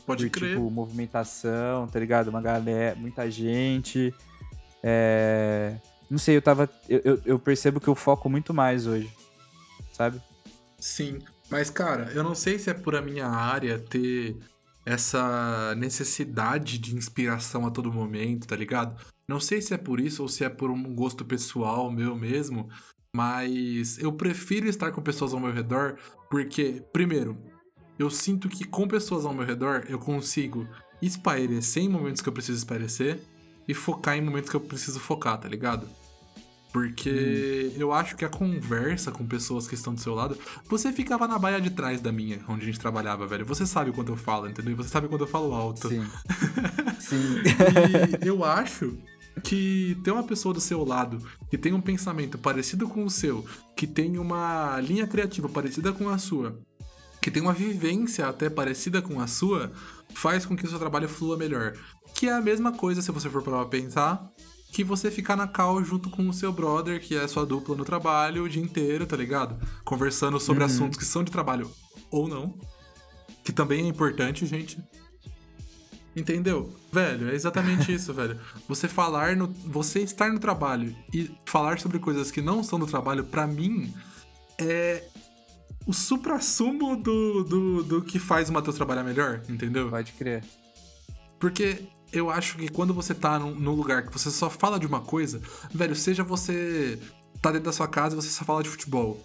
[0.07, 0.51] Pode por, crer.
[0.55, 2.29] tipo, movimentação, tá ligado?
[2.29, 4.15] Uma galera, muita gente.
[4.83, 5.77] É...
[6.11, 6.69] Não sei, eu tava.
[6.89, 9.11] Eu, eu, eu percebo que eu foco muito mais hoje.
[9.93, 10.21] Sabe?
[10.79, 11.19] Sim.
[11.51, 14.37] Mas, cara, eu não sei se é por a minha área ter
[14.85, 18.99] essa necessidade de inspiração a todo momento, tá ligado?
[19.27, 22.71] Não sei se é por isso ou se é por um gosto pessoal meu mesmo,
[23.15, 25.99] mas eu prefiro estar com pessoas ao meu redor
[26.31, 27.37] porque, primeiro,
[27.99, 30.67] eu sinto que com pessoas ao meu redor eu consigo
[31.03, 33.21] espairecer em momentos que eu preciso espairecer
[33.69, 35.87] e focar em momentos que eu preciso focar, tá ligado?
[36.73, 40.37] Porque eu acho que a conversa com pessoas que estão do seu lado.
[40.69, 43.45] Você ficava na baia de trás da minha, onde a gente trabalhava, velho.
[43.47, 44.77] Você sabe quando eu falo, entendeu?
[44.77, 45.89] Você sabe quando eu falo alto.
[45.89, 46.07] Sim.
[47.01, 47.43] Sim.
[48.23, 48.99] E eu acho
[49.43, 53.47] que ter uma pessoa do seu lado que tem um pensamento parecido com o seu,
[53.77, 56.59] que tem uma linha criativa parecida com a sua,
[57.29, 59.71] que tem uma vivência até parecida com a sua,
[60.15, 61.75] faz com que o seu trabalho flua melhor.
[62.15, 64.27] Que é a mesma coisa, se você for parar pra pensar,
[64.73, 67.77] que você ficar na cal junto com o seu brother, que é a sua dupla
[67.77, 69.57] no trabalho, o dia inteiro, tá ligado?
[69.85, 70.71] Conversando sobre Uhum.
[70.71, 71.71] assuntos que são de trabalho
[72.11, 72.55] ou não.
[73.45, 74.79] Que também é importante, gente.
[76.17, 76.73] Entendeu?
[76.91, 78.39] Velho, é exatamente isso, velho.
[78.69, 79.49] Você falar no.
[79.67, 83.93] Você estar no trabalho e falar sobre coisas que não são do trabalho, pra mim,
[84.59, 85.05] é
[85.89, 89.89] o supra-sumo do, do, do que faz o Matheus trabalhar melhor, entendeu?
[89.89, 90.45] Pode crer.
[91.41, 94.87] Porque eu acho que quando você tá num, num lugar que você só fala de
[94.87, 95.41] uma coisa,
[95.73, 96.99] velho, seja você
[97.41, 99.25] tá dentro da sua casa e você só fala de futebol.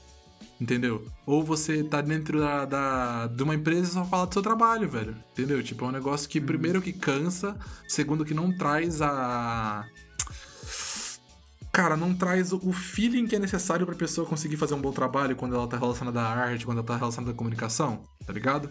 [0.62, 1.06] Entendeu?
[1.26, 4.88] Ou você tá dentro da, da- de uma empresa e só fala do seu trabalho,
[4.88, 5.16] velho.
[5.34, 5.62] Entendeu?
[5.62, 7.58] Tipo, é um negócio que, primeiro, que cansa,
[7.88, 9.84] segundo, que não traz a.
[11.74, 15.36] Cara, não traz o- feeling que é necessário pra pessoa conseguir fazer um bom trabalho
[15.36, 18.70] quando ela tá relacionada à arte, quando ela tá relacionada à comunicação, tá ligado?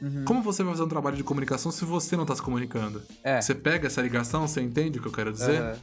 [0.00, 0.24] Uhum.
[0.24, 3.02] Como você vai fazer um trabalho de comunicação se você não tá se comunicando?
[3.22, 3.38] É.
[3.38, 5.60] Você pega essa ligação, você entende o que eu quero dizer?
[5.60, 5.76] Aham.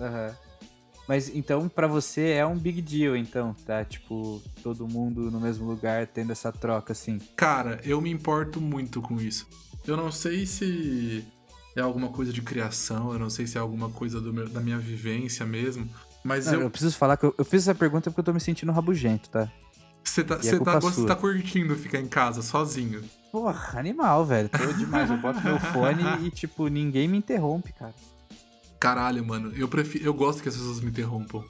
[0.00, 0.36] Aham.
[1.08, 3.82] Mas então, pra você é um big deal, então, tá?
[3.84, 7.18] Tipo, todo mundo no mesmo lugar tendo essa troca, assim.
[7.36, 9.46] Cara, eu me importo muito com isso.
[9.86, 11.24] Eu não sei se
[11.76, 14.78] é alguma coisa de criação, eu não sei se é alguma coisa meu- da minha
[14.78, 15.88] vivência mesmo,
[16.24, 16.60] mas Não, eu.
[16.62, 19.28] eu preciso falar que eu, eu fiz essa pergunta porque eu tô me sentindo rabugento,
[19.28, 19.50] tá?
[20.02, 23.02] Você tá, é você tá, tá curtindo ficar em casa sozinho.
[23.32, 24.48] Porra, animal, velho.
[24.48, 25.10] Tô demais.
[25.10, 27.92] Eu boto meu fone e, tipo, ninguém me interrompe, cara.
[28.78, 30.04] Caralho, mano, eu prefiro.
[30.04, 31.44] Eu gosto que as pessoas me interrompam.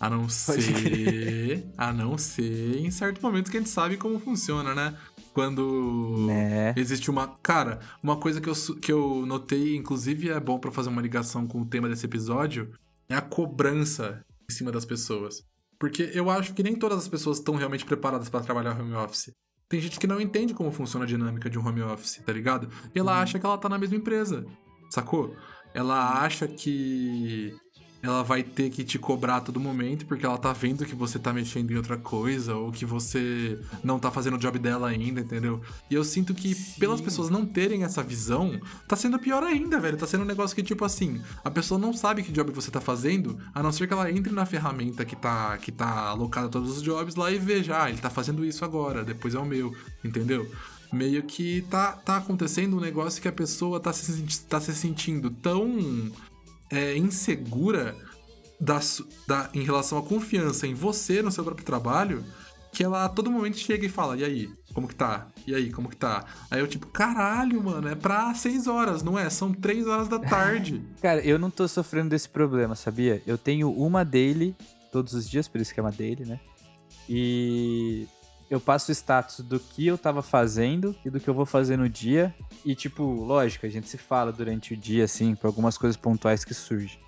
[0.00, 1.64] A não ser.
[1.78, 4.94] A não ser em certos momentos que a gente sabe como funciona, né?
[5.40, 6.26] Quando.
[6.26, 6.74] Né?
[6.76, 7.26] Existe uma.
[7.42, 11.46] Cara, uma coisa que eu, que eu notei, inclusive é bom pra fazer uma ligação
[11.46, 12.72] com o tema desse episódio,
[13.08, 15.42] é a cobrança em cima das pessoas.
[15.78, 19.32] Porque eu acho que nem todas as pessoas estão realmente preparadas pra trabalhar home office.
[19.66, 22.68] Tem gente que não entende como funciona a dinâmica de um home office, tá ligado?
[22.94, 24.44] E ela acha que ela tá na mesma empresa,
[24.90, 25.34] sacou?
[25.72, 27.56] Ela acha que
[28.02, 31.18] ela vai ter que te cobrar a todo momento porque ela tá vendo que você
[31.18, 35.20] tá mexendo em outra coisa ou que você não tá fazendo o job dela ainda,
[35.20, 35.60] entendeu?
[35.90, 36.80] E eu sinto que Sim.
[36.80, 39.96] pelas pessoas não terem essa visão, tá sendo pior ainda, velho.
[39.96, 42.80] Tá sendo um negócio que tipo assim, a pessoa não sabe que job você tá
[42.80, 46.50] fazendo, a não ser que ela entre na ferramenta que tá que tá alocada a
[46.50, 49.44] todos os jobs lá e veja, ah, ele tá fazendo isso agora, depois é o
[49.44, 50.50] meu, entendeu?
[50.92, 55.30] Meio que tá, tá acontecendo um negócio que a pessoa tá se, tá se sentindo
[55.30, 56.10] tão
[56.70, 57.94] é, insegura
[58.60, 58.78] da,
[59.26, 62.24] da- em relação à confiança em você, no seu próprio trabalho,
[62.72, 65.26] que ela a todo momento chega e fala, e aí, como que tá?
[65.46, 66.24] E aí, como que tá?
[66.50, 69.28] Aí eu tipo, caralho, mano, é pra seis horas, não é?
[69.28, 70.80] São três horas da tarde.
[71.02, 73.20] Cara, eu não tô sofrendo desse problema, sabia?
[73.26, 74.54] Eu tenho uma daily
[74.92, 76.38] todos os dias, por isso que é uma daily, né?
[77.08, 78.06] E
[78.50, 81.76] eu passo o status do que eu tava fazendo e do que eu vou fazer
[81.76, 82.34] no dia.
[82.64, 86.44] E, tipo, lógico, a gente se fala durante o dia, assim, por algumas coisas pontuais
[86.44, 86.98] que surgem.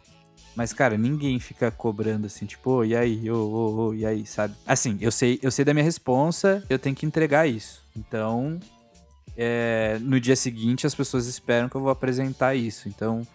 [0.55, 4.25] Mas, cara, ninguém fica cobrando assim, tipo, ô, e aí, ô, ô, ô, e aí,
[4.25, 4.55] sabe?
[4.67, 7.83] Assim, eu sei, eu sei da minha responsa, eu tenho que entregar isso.
[7.97, 8.61] Então,
[9.37, 12.89] é, no dia seguinte as pessoas esperam que eu vou apresentar isso.
[12.89, 13.27] Então,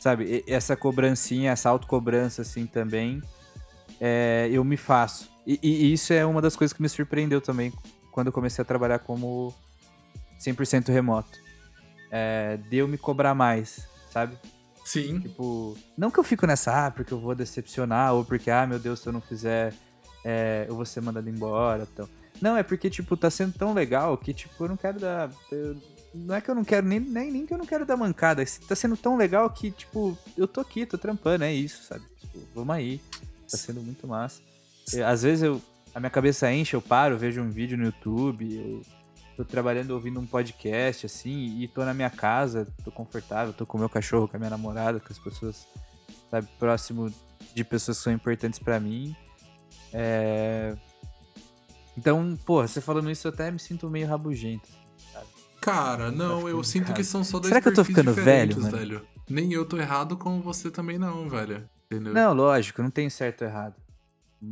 [0.00, 3.22] sabe, essa cobrancinha, essa autocobrança, assim, também,
[4.00, 5.30] é, eu me faço.
[5.46, 7.72] E, e isso é uma das coisas que me surpreendeu também
[8.10, 9.54] quando eu comecei a trabalhar como
[10.40, 11.38] 100% remoto.
[12.10, 14.36] é, de eu me cobrar mais, sabe?
[14.84, 15.20] Sim.
[15.20, 18.78] Tipo, não que eu fico nessa, ah, porque eu vou decepcionar, ou porque, ah, meu
[18.78, 19.74] Deus, se eu não fizer,
[20.24, 21.86] é, eu vou ser mandado embora.
[21.92, 22.08] Então.
[22.40, 25.30] Não, é porque, tipo, tá sendo tão legal que, tipo, eu não quero dar.
[25.50, 25.76] Eu,
[26.14, 28.44] não é que eu não quero, nem, nem, nem que eu não quero dar mancada.
[28.68, 32.04] Tá sendo tão legal que, tipo, eu tô aqui, tô trampando, é isso, sabe?
[32.20, 33.00] Tipo, vamos aí.
[33.50, 34.40] Tá sendo muito massa.
[34.92, 35.60] Eu, às vezes eu.
[35.94, 38.82] A minha cabeça enche, eu paro, vejo um vídeo no YouTube, eu
[39.34, 43.78] tô trabalhando ouvindo um podcast, assim, e tô na minha casa, tô confortável, tô com
[43.78, 45.66] o meu cachorro, com a minha namorada, com as pessoas,
[46.30, 47.10] sabe, próximo
[47.54, 49.16] de pessoas que são importantes para mim.
[49.92, 50.76] É...
[51.96, 54.68] Então, pô, você falando isso, eu até me sinto meio rabugento.
[55.10, 55.26] Sabe?
[55.62, 59.06] Cara, não, eu sinto que são só dois Será que eu tô ficando velho, velho?
[59.28, 61.66] Nem eu tô errado, como você também não, velho.
[61.90, 62.12] Entendeu?
[62.12, 63.74] Não, lógico, não tem certo ou errado.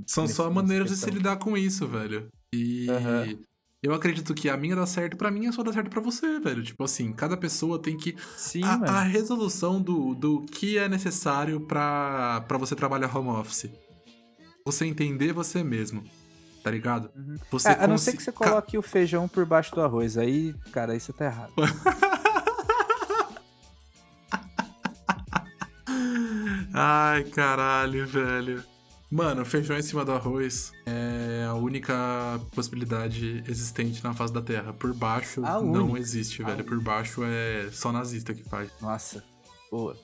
[0.07, 2.28] São nesse, só maneiras de se lidar com isso, velho.
[2.53, 3.39] E uhum.
[3.82, 6.39] eu acredito que a minha dá certo para mim é só dar certo para você,
[6.39, 6.62] velho.
[6.62, 8.16] Tipo assim, cada pessoa tem que.
[8.37, 8.93] Sim, a, mano.
[8.93, 13.70] a resolução do, do que é necessário para você trabalhar home office.
[14.66, 16.03] Você entender você mesmo
[16.64, 17.11] tá ligado?
[17.14, 17.37] Uhum.
[17.51, 20.55] Você é, a não ser que você coloque o feijão por baixo do arroz, aí,
[20.72, 21.53] cara, aí você tá errado.
[26.77, 28.64] Ai, caralho, velho.
[29.09, 34.72] Mano, feijão em cima do arroz é a única possibilidade existente na face da Terra.
[34.72, 36.01] Por baixo a não única.
[36.01, 36.62] existe, velho.
[36.62, 38.72] A por baixo é só nazista que faz.
[38.81, 39.22] Nossa,
[39.70, 39.97] boa.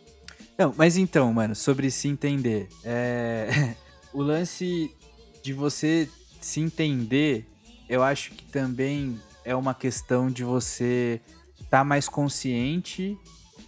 [0.56, 2.68] Não, mas então, mano, sobre se entender.
[2.84, 3.74] É...
[4.14, 4.94] o lance
[5.42, 6.08] de você
[6.40, 7.48] se entender,
[7.88, 11.20] eu acho que também é uma questão de você
[11.54, 13.18] estar tá mais consciente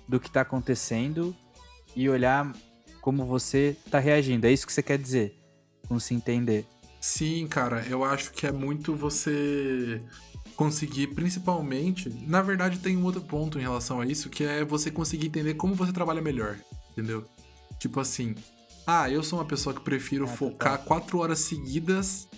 [0.06, 1.34] do que está acontecendo
[1.96, 2.52] e olhar
[3.02, 4.46] como você está reagindo.
[4.46, 5.36] É isso que você quer dizer
[5.86, 6.64] com se entender.
[7.00, 10.00] Sim, cara, eu acho que é muito você
[10.56, 12.08] conseguir, principalmente.
[12.26, 15.54] Na verdade, tem um outro ponto em relação a isso, que é você conseguir entender
[15.54, 16.56] como você trabalha melhor,
[16.92, 17.24] entendeu?
[17.78, 18.36] Tipo assim,
[18.86, 20.84] ah, eu sou uma pessoa que prefiro é, focar tá.
[20.84, 22.28] quatro horas seguidas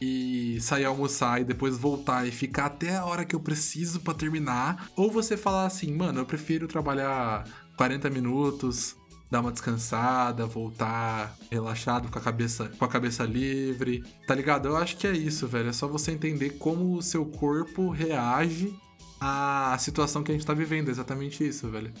[0.00, 4.14] e sair almoçar e depois voltar e ficar até a hora que eu preciso para
[4.14, 4.88] terminar.
[4.96, 7.44] Ou você falar assim, mano, eu prefiro trabalhar
[7.76, 8.96] 40 minutos,
[9.34, 14.04] dar uma descansada, voltar relaxado com a cabeça, com a cabeça livre.
[14.28, 14.68] Tá ligado?
[14.68, 15.70] Eu acho que é isso, velho.
[15.70, 18.72] É só você entender como o seu corpo reage
[19.20, 20.86] à situação que a gente tá vivendo.
[20.86, 21.92] É exatamente isso, velho.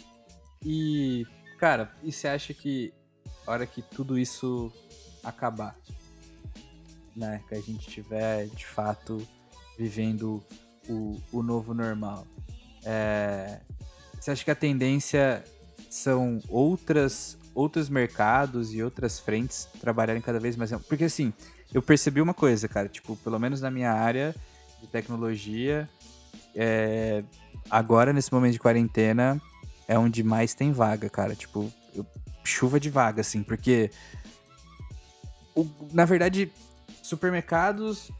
[0.64, 1.26] E,
[1.58, 2.94] cara, e você acha que
[3.44, 4.72] a hora que tudo isso
[5.24, 5.76] acabar,
[7.16, 7.42] né?
[7.48, 9.26] Que a gente tiver de fato
[9.76, 10.40] vivendo
[10.88, 12.28] o, o novo normal.
[12.84, 13.60] É,
[14.20, 15.42] você acha que a tendência
[15.94, 20.72] são outras outros mercados e outras frentes trabalharem cada vez mais?
[20.88, 21.32] Porque assim,
[21.72, 24.34] eu percebi uma coisa, cara, tipo, pelo menos na minha área
[24.80, 25.88] de tecnologia,
[26.52, 27.22] é,
[27.70, 29.40] agora nesse momento de quarentena
[29.86, 31.36] é onde mais tem vaga, cara.
[31.36, 32.04] Tipo, eu,
[32.42, 33.88] chuva de vaga, assim, porque
[35.54, 36.50] o, na verdade
[37.04, 38.10] Supermercados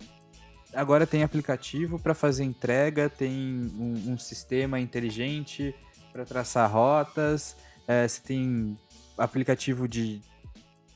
[0.73, 3.33] agora tem aplicativo para fazer entrega, tem
[3.77, 5.75] um, um sistema inteligente
[6.15, 7.57] para traçar rotas,
[7.89, 8.79] é, você tem
[9.19, 10.23] aplicativo de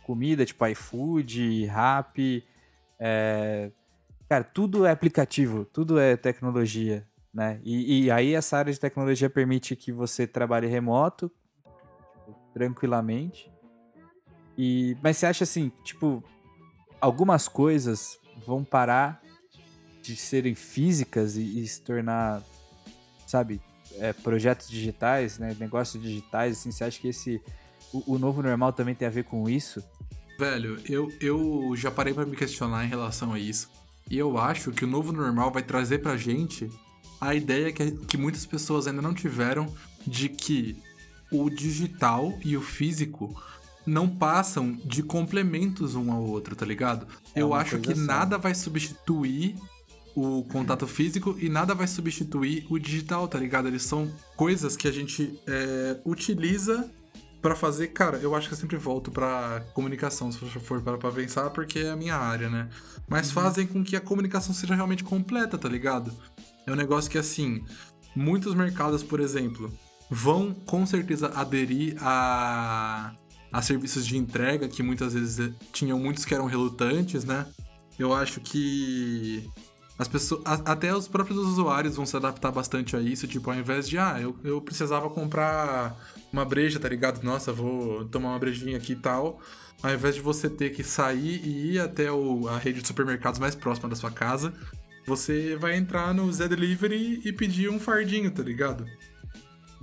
[0.05, 2.47] comida, tipo iFood, Rappi,
[3.01, 3.73] é,
[4.29, 7.05] cara, tudo é aplicativo, tudo é tecnologia,
[7.35, 7.61] né?
[7.65, 11.29] E, e, aí essa área de tecnologia permite que você trabalhe remoto,
[12.55, 13.53] tranquilamente.
[14.57, 16.23] E, mas você acha assim, tipo,
[17.01, 19.21] algumas coisas vão parar
[20.01, 22.41] de serem físicas e, e se tornar,
[23.27, 23.61] sabe,
[23.99, 27.41] é, projetos digitais, né, negócios digitais, assim, você acha que esse
[27.93, 29.83] o, o, novo normal também tem a ver com isso?
[30.39, 33.71] Velho, eu, eu já parei para me questionar em relação a isso.
[34.11, 36.71] E eu acho que o novo normal vai trazer pra gente
[37.21, 39.73] a ideia que, que muitas pessoas ainda não tiveram
[40.07, 40.77] de que
[41.31, 43.35] o digital e o físico
[43.85, 47.07] não passam de complementos um ao outro, tá ligado?
[47.35, 48.05] É Eu acho que assim.
[48.05, 49.57] nada vai substituir
[50.19, 53.69] o contato físico e nada vai substituir o digital, tá ligado?
[53.69, 56.91] Eles são coisas que a gente é, utiliza
[57.41, 57.89] para fazer.
[57.89, 61.81] Cara, eu acho que eu sempre volto pra comunicação, se for para pra pensar, porque
[61.81, 62.69] é a minha área, né?
[63.09, 63.35] Mas uhum.
[63.35, 66.13] fazem com que a comunicação seja realmente completa, tá ligado?
[66.67, 67.65] É um negócio que, assim,
[68.15, 69.73] muitos mercados, por exemplo,
[70.11, 73.15] vão com certeza aderir a
[73.51, 77.47] a serviços de entrega, que muitas vezes eh, tinham muitos que eram relutantes, né?
[77.99, 79.49] Eu acho que
[79.99, 83.89] as pessoas, até os próprios usuários vão se adaptar bastante a isso, tipo, ao invés
[83.89, 85.99] de, ah, eu, eu precisava comprar
[86.33, 87.23] uma breja, tá ligado?
[87.25, 89.41] Nossa, vou tomar uma brejinha aqui e tal.
[89.83, 93.41] Ao invés de você ter que sair e ir até o, a rede de supermercados
[93.41, 94.53] mais próxima da sua casa,
[95.05, 98.87] você vai entrar no Zé Delivery e pedir um fardinho, tá ligado?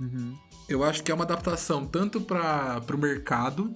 [0.00, 0.34] Uhum.
[0.66, 3.72] Eu acho que é uma adaptação tanto para o mercado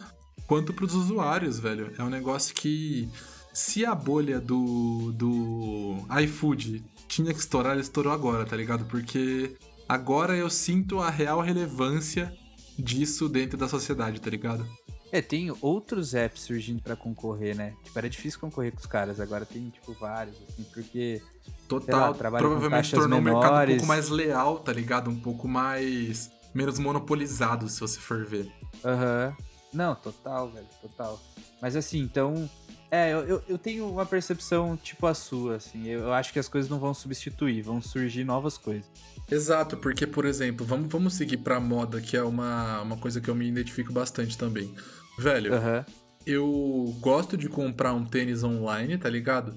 [0.47, 1.93] quanto para os usuários, velho.
[1.99, 3.09] É um negócio que
[3.53, 8.85] se a bolha do, do iFood tinha que estourar, ela estourou agora, tá ligado?
[8.85, 9.57] Porque
[9.89, 12.33] agora eu sinto a real relevância
[12.79, 14.67] disso dentro da sociedade, tá ligado?
[15.13, 17.75] É, tem outros apps surgindo para concorrer, né?
[17.83, 21.21] Tipo, era difícil concorrer com os caras, agora tem, tipo, vários, assim, porque.
[21.67, 25.11] Total, lá, provavelmente tornou o mercado um pouco mais leal, tá ligado?
[25.11, 26.31] Um pouco mais.
[26.55, 28.53] menos monopolizado, se você for ver.
[28.85, 29.35] Aham.
[29.37, 29.51] Uhum.
[29.73, 31.21] Não, total, velho, total.
[31.63, 32.49] Mas assim, então.
[32.91, 35.87] É, eu, eu tenho uma percepção tipo a sua, assim.
[35.87, 38.91] Eu, eu acho que as coisas não vão substituir, vão surgir novas coisas.
[39.31, 43.31] Exato, porque, por exemplo, vamos, vamos seguir pra moda, que é uma, uma coisa que
[43.31, 44.75] eu me identifico bastante também.
[45.17, 45.85] Velho, uhum.
[46.27, 49.55] eu gosto de comprar um tênis online, tá ligado?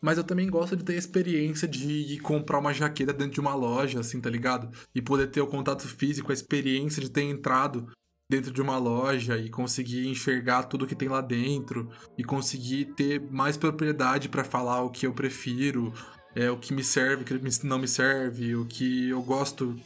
[0.00, 3.54] Mas eu também gosto de ter a experiência de comprar uma jaqueta dentro de uma
[3.54, 4.70] loja, assim, tá ligado?
[4.94, 7.88] E poder ter o contato físico, a experiência de ter entrado
[8.28, 13.20] dentro de uma loja e conseguir enxergar tudo que tem lá dentro e conseguir ter
[13.30, 15.92] mais propriedade para falar o que eu prefiro,
[16.34, 19.76] é, o que me serve, o que não me serve, o que eu gosto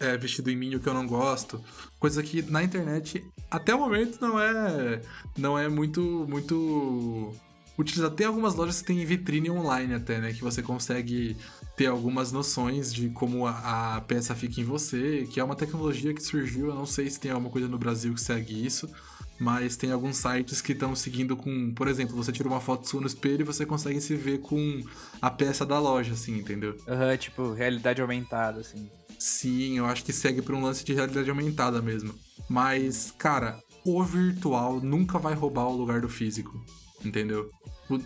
[0.00, 1.62] é, vestido em mim o que eu não gosto.
[1.98, 5.00] Coisa que na internet, até o momento, não é,
[5.38, 7.32] não é muito, muito
[7.78, 8.14] utilizado.
[8.14, 10.32] Tem algumas lojas que tem vitrine online até, né?
[10.32, 11.36] Que você consegue
[11.82, 16.14] ter algumas noções de como a, a, peça fica em você, que é uma tecnologia
[16.14, 16.68] que surgiu.
[16.68, 18.88] Eu não sei se tem alguma coisa no Brasil que segue isso,
[19.36, 23.00] mas tem alguns sites que estão seguindo com, por exemplo, você tira uma foto sua
[23.00, 24.80] no espelho e você consegue se ver com
[25.20, 26.76] a peça da loja, assim, entendeu?
[26.86, 28.88] Aham, uhum, tipo, realidade aumentada, assim.
[29.18, 32.14] Sim, eu acho que segue por um lance de realidade aumentada mesmo.
[32.48, 36.64] Mas, cara, o virtual nunca vai roubar o lugar do físico,
[37.04, 37.50] entendeu?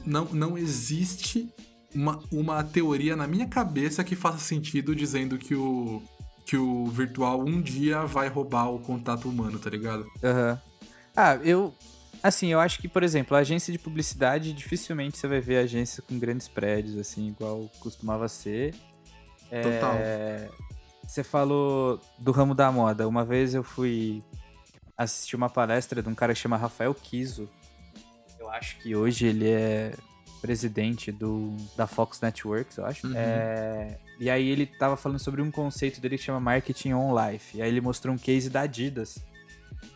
[0.06, 1.46] Não, não existe
[1.94, 6.02] uma, uma teoria na minha cabeça que faça sentido dizendo que o,
[6.44, 10.06] que o virtual um dia vai roubar o contato humano, tá ligado?
[10.22, 10.52] Aham.
[10.52, 10.58] Uhum.
[11.16, 11.74] Ah, eu.
[12.22, 16.02] Assim, eu acho que, por exemplo, a agência de publicidade, dificilmente você vai ver agência
[16.02, 18.74] com grandes prédios, assim, igual costumava ser.
[19.48, 19.94] Total.
[19.94, 20.48] É...
[21.06, 23.06] Você falou do ramo da moda.
[23.06, 24.22] Uma vez eu fui
[24.96, 27.48] assistir uma palestra de um cara que chama Rafael Kiso.
[28.40, 29.92] Eu acho que hoje ele é
[30.46, 33.06] presidente do, da Fox Networks, eu acho.
[33.06, 33.14] Uhum.
[33.16, 37.58] É, e aí ele tava falando sobre um conceito dele que chama Marketing on Life.
[37.58, 39.18] E aí ele mostrou um case da Adidas.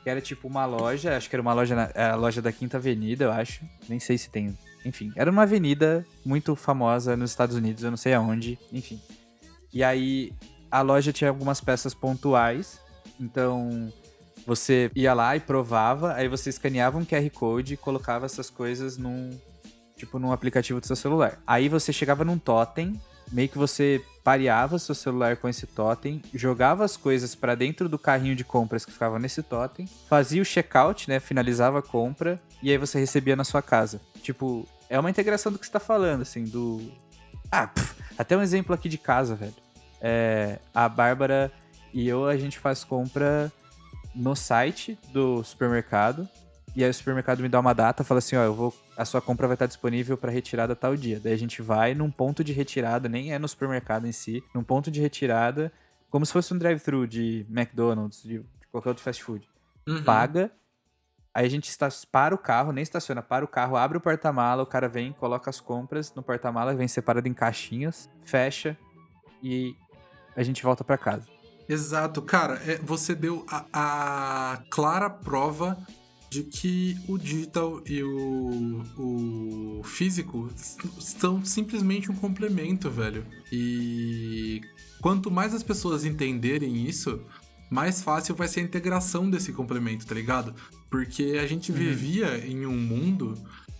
[0.02, 2.50] Que era tipo uma loja, acho que era uma loja, na, é a loja da
[2.50, 3.64] Quinta Avenida, eu acho.
[3.88, 4.56] Nem sei se tem.
[4.84, 9.00] Enfim, era uma avenida muito famosa nos Estados Unidos, eu não sei aonde, enfim.
[9.72, 10.32] E aí
[10.70, 12.80] a loja tinha algumas peças pontuais,
[13.20, 13.92] então
[14.46, 18.96] você ia lá e provava, aí você escaneava um QR Code e colocava essas coisas
[18.96, 19.38] num
[20.00, 21.38] tipo num aplicativo do seu celular.
[21.46, 26.84] Aí você chegava num totem, meio que você pareava seu celular com esse totem, jogava
[26.84, 31.08] as coisas para dentro do carrinho de compras que ficava nesse totem, fazia o checkout,
[31.08, 34.00] né, finalizava a compra e aí você recebia na sua casa.
[34.22, 36.92] Tipo, é uma integração do que você tá falando, assim, do
[37.50, 39.54] ah, pff, até um exemplo aqui de casa, velho.
[40.00, 41.52] É, a Bárbara
[41.92, 43.52] e eu, a gente faz compra
[44.14, 46.28] no site do supermercado.
[46.74, 49.20] E aí o supermercado me dá uma data, fala assim, ó, eu vou, a sua
[49.20, 51.18] compra vai estar disponível para retirada tal dia.
[51.18, 54.62] Daí a gente vai num ponto de retirada, nem é no supermercado em si, num
[54.62, 55.72] ponto de retirada,
[56.08, 59.48] como se fosse um drive-thru de McDonald's, de, qualquer outro fast food.
[59.86, 60.04] Uhum.
[60.04, 60.50] Paga,
[61.34, 64.62] aí a gente está, para o carro, nem estaciona, para o carro, abre o porta-mala,
[64.62, 68.76] o cara vem, coloca as compras no porta-mala, vem separado em caixinhas, fecha
[69.42, 69.74] e
[70.36, 71.26] a gente volta para casa.
[71.68, 75.76] Exato, cara, é, você deu a, a, clara prova
[76.30, 80.48] de que o digital e o, o físico
[81.00, 83.26] são simplesmente um complemento, velho.
[83.50, 84.60] E
[85.00, 87.20] quanto mais as pessoas entenderem isso,
[87.68, 90.54] mais fácil vai ser a integração desse complemento, tá ligado?
[90.88, 91.78] Porque a gente uhum.
[91.78, 93.34] vivia em um mundo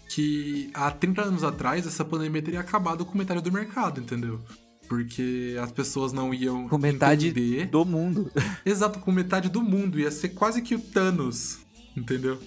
[0.09, 4.40] que há 30 anos atrás essa pandemia teria acabado com metade do mercado, entendeu?
[4.88, 7.66] Porque as pessoas não iam com metade entender.
[7.66, 8.28] do mundo.
[8.66, 10.01] Exato, com metade do mundo.
[10.01, 11.61] Ia ser quase que o Thanos,
[12.01, 12.40] entendeu?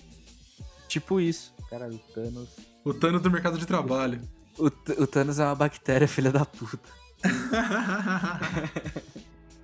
[0.87, 1.53] Tipo isso.
[1.69, 2.49] Cara, o Thanos.
[2.83, 4.21] O Thanos do mercado de trabalho.
[4.57, 6.89] O, o Thanos é uma bactéria, filha da puta.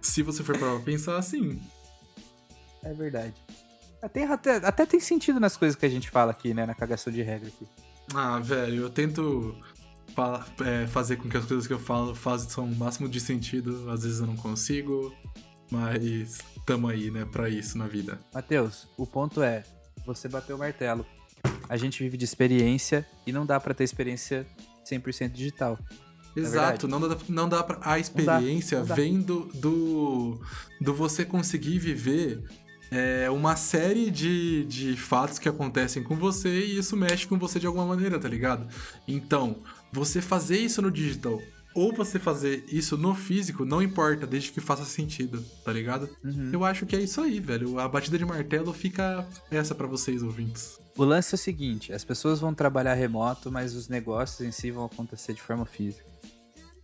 [0.02, 1.62] Se você for para pensar assim.
[2.84, 3.34] É verdade.
[4.02, 6.66] Até, até, até tem sentido nas coisas que a gente fala aqui, né?
[6.66, 7.68] Na cagação de regra aqui.
[8.16, 9.56] Ah, velho, eu tento
[10.66, 13.90] é, fazer com que as coisas que eu falo façam o máximo de sentido.
[13.92, 15.14] Às vezes eu não consigo,
[15.70, 18.20] mas tamo aí, né, pra isso na vida.
[18.34, 19.64] Matheus, o ponto é,
[20.06, 21.06] você bateu o martelo.
[21.68, 24.46] A gente vive de experiência e não dá para ter experiência
[24.86, 25.78] 100% digital.
[26.36, 28.96] Exato, não dá, não dá pra, a experiência não dá.
[28.96, 30.40] vem do, do,
[30.80, 32.44] do você conseguir viver
[32.92, 37.60] é, uma série de, de fatos que acontecem com você e isso mexe com você
[37.60, 38.68] de alguma maneira, tá ligado?
[39.08, 39.58] Então,
[39.92, 41.42] você fazer isso no digital
[41.80, 46.10] ou você fazer isso no físico, não importa, desde que faça sentido, tá ligado?
[46.22, 46.50] Uhum.
[46.52, 47.80] Eu acho que é isso aí, velho.
[47.80, 50.78] A batida de martelo fica essa pra vocês, ouvintes.
[50.98, 54.72] O lance é o seguinte: as pessoas vão trabalhar remoto, mas os negócios em si
[54.72, 56.04] vão acontecer de forma física.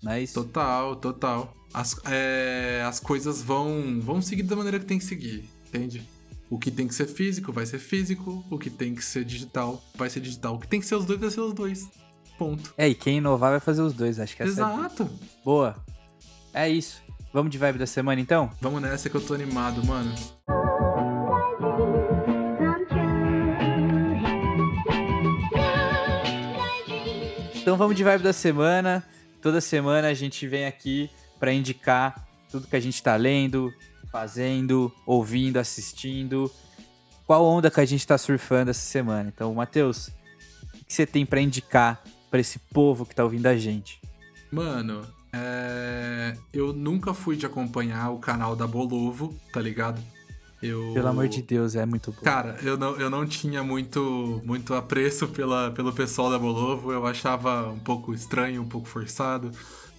[0.01, 0.33] Não é isso?
[0.33, 1.53] Total, total.
[1.73, 6.07] As, é, as coisas vão, vão seguir da maneira que tem que seguir, entende?
[6.49, 9.83] O que tem que ser físico vai ser físico, o que tem que ser digital
[9.97, 10.55] vai ser digital.
[10.55, 11.89] O que tem que ser os dois vai ser os dois.
[12.37, 12.73] Ponto.
[12.77, 14.45] É, e quem inovar vai fazer os dois, acho que é.
[14.45, 15.09] Exato.
[15.43, 15.75] Boa.
[16.53, 17.01] É isso.
[17.33, 18.49] Vamos de vibe da semana então?
[18.61, 20.13] Vamos nessa que eu tô animado, mano.
[27.55, 29.03] Então vamos de vibe da semana.
[29.41, 31.09] Toda semana a gente vem aqui
[31.39, 33.73] pra indicar tudo que a gente tá lendo,
[34.11, 36.49] fazendo, ouvindo, assistindo.
[37.27, 39.31] Qual onda que a gente tá surfando essa semana?
[39.35, 42.01] Então, Matheus, o que você tem pra indicar
[42.35, 44.01] pra esse povo que tá ouvindo a gente?
[44.51, 46.35] Mano, é...
[46.51, 50.01] eu nunca fui de acompanhar o canal da Bolovo, tá ligado?
[50.61, 50.91] Eu...
[50.93, 52.21] Pelo amor de Deus, é muito bom.
[52.21, 57.07] Cara, eu não, eu não tinha muito, muito apreço pela, pelo pessoal da Bolovo, eu
[57.07, 59.49] achava um pouco estranho, um pouco forçado,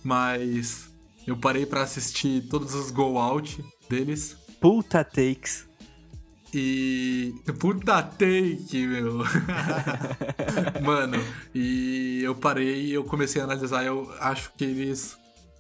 [0.04, 0.90] mas
[1.26, 5.66] eu parei pra assistir todos os Go Out deles Puta takes.
[6.56, 7.34] E.
[7.58, 9.18] Puta take, meu!
[10.82, 11.22] Mano,
[11.54, 15.16] e eu parei e eu comecei a analisar, eu acho que eles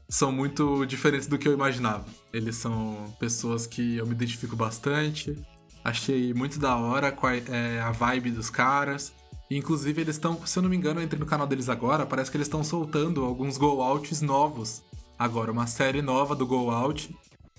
[0.08, 2.06] são muito diferentes do que eu imaginava.
[2.32, 5.36] Eles são pessoas que eu me identifico bastante.
[5.84, 7.14] Achei muito da hora
[7.48, 9.12] é- a vibe dos caras.
[9.50, 12.30] Inclusive, eles estão, se eu não me engano, eu entrei no canal deles agora, parece
[12.30, 14.82] que eles estão soltando alguns Go Outs novos.
[15.18, 17.14] Agora, uma série nova do Go Out.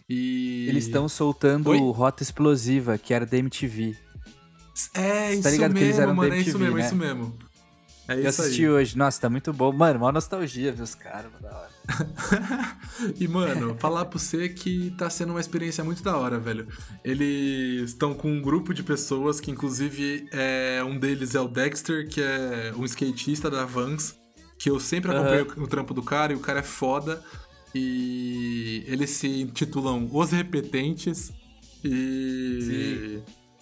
[0.10, 0.68] E.
[0.70, 1.78] Eles estão soltando Oi?
[1.78, 3.95] o Rota Explosiva, que era da MTV.
[4.93, 6.34] É, tá isso ligado que eles mesmo, eram da mano.
[6.34, 6.86] É isso MTV, mesmo, é né?
[6.88, 7.38] isso mesmo.
[8.08, 8.70] É Eu isso assisti aí.
[8.70, 8.97] hoje.
[8.97, 9.74] Nossa, tá muito bom.
[9.74, 11.72] Mano, mó nostalgia ver os caras, mano, da hora.
[13.20, 16.68] e, mano, falar pra você que tá sendo uma experiência muito da hora, velho.
[17.03, 22.08] Eles estão com um grupo de pessoas que, inclusive, é, um deles é o Dexter,
[22.08, 24.16] que é um skatista da Vans,
[24.58, 27.22] que eu sempre acompanho o trampo do cara e o cara é foda.
[27.78, 31.32] E eles se intitulam Os Repetentes.
[31.84, 33.21] E.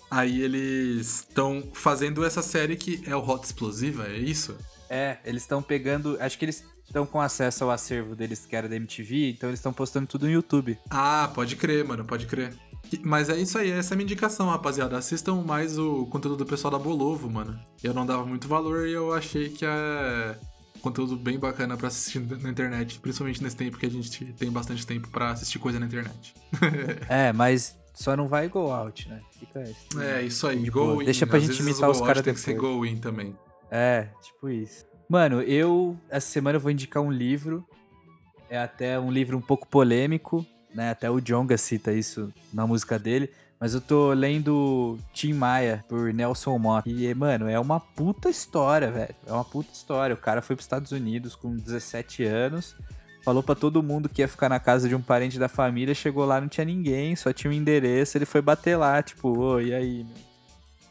[0.09, 4.55] Aí eles estão fazendo essa série que é o Hot Explosiva, é isso?
[4.89, 6.17] É, eles estão pegando.
[6.21, 9.59] Acho que eles estão com acesso ao acervo deles que era da MTV, então eles
[9.59, 10.77] estão postando tudo no YouTube.
[10.89, 12.53] Ah, pode crer, mano, pode crer.
[13.03, 14.97] Mas é isso aí, essa é a minha indicação, rapaziada.
[14.97, 17.59] Assistam mais o conteúdo do pessoal da Bolovo, mano.
[17.83, 20.37] Eu não dava muito valor e eu achei que é
[20.85, 24.85] conteúdo bem bacana pra assistir na internet, principalmente nesse tempo que a gente tem bastante
[24.85, 26.33] tempo pra assistir coisa na internet.
[27.09, 29.19] É, mas só não vai go out, né?
[29.31, 29.99] Fica esse.
[29.99, 31.05] É, isso aí, go in.
[31.05, 32.75] Deixa pra Às gente imitar os caras out tem que ser depois.
[32.75, 33.35] go in também.
[33.71, 34.85] É, tipo isso.
[35.09, 37.65] Mano, eu essa semana eu vou indicar um livro.
[38.49, 40.91] É até um livro um pouco polêmico, né?
[40.91, 43.31] Até o Jonga cita isso na música dele.
[43.59, 46.89] Mas eu tô lendo Tim Maia por Nelson Mott.
[46.89, 49.15] E, mano, é uma puta história, velho.
[49.25, 50.13] É uma puta história.
[50.13, 52.75] O cara foi pros Estados Unidos com 17 anos.
[53.23, 55.95] Falou pra todo mundo que ia ficar na casa de um parente da família.
[55.95, 58.17] Chegou lá, não tinha ninguém, só tinha um endereço.
[58.17, 60.25] Ele foi bater lá, tipo, ô, e aí, meu?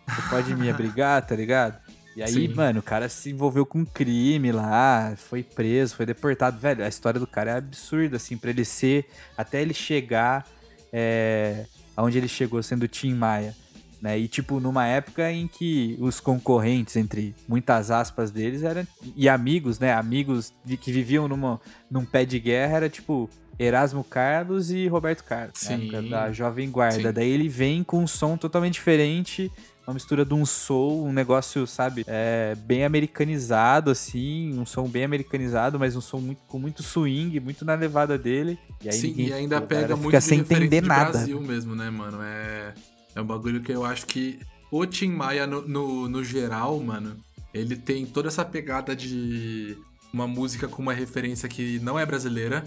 [0.06, 1.78] Você pode me abrigar, tá ligado?
[2.16, 2.54] E aí, Sim.
[2.54, 6.58] mano, o cara se envolveu com um crime lá, foi preso, foi deportado.
[6.58, 10.46] Velho, a história do cara é absurda, assim, pra ele ser, até ele chegar
[10.92, 11.66] é,
[11.96, 13.54] aonde ele chegou sendo Tim Maia.
[14.02, 14.18] Né?
[14.18, 18.86] E, tipo, numa época em que os concorrentes, entre muitas aspas deles, eram.
[19.16, 19.94] E amigos, né?
[19.94, 21.58] Amigos de- que viviam numa,
[21.90, 25.54] num pé de guerra, era tipo Erasmo Carlos e Roberto Carlos.
[25.62, 25.82] na Sim.
[25.84, 27.08] época da Jovem Guarda.
[27.08, 27.12] Sim.
[27.14, 29.50] Daí ele vem com um som totalmente diferente
[29.86, 35.04] uma mistura de um soul, um negócio, sabe, é, bem americanizado, assim, um som bem
[35.04, 38.58] americanizado, mas um som muito, com muito swing, muito na levada dele.
[38.82, 41.10] E aí Sim, ninguém, e ainda pega galera muito fica de sem entender de nada.
[41.10, 42.18] Brasil mesmo, né, mano?
[42.22, 42.74] É,
[43.14, 47.16] é um bagulho que eu acho que o Tim Maia, no, no, no geral, mano,
[47.52, 49.76] ele tem toda essa pegada de
[50.12, 52.64] uma música com uma referência que não é brasileira,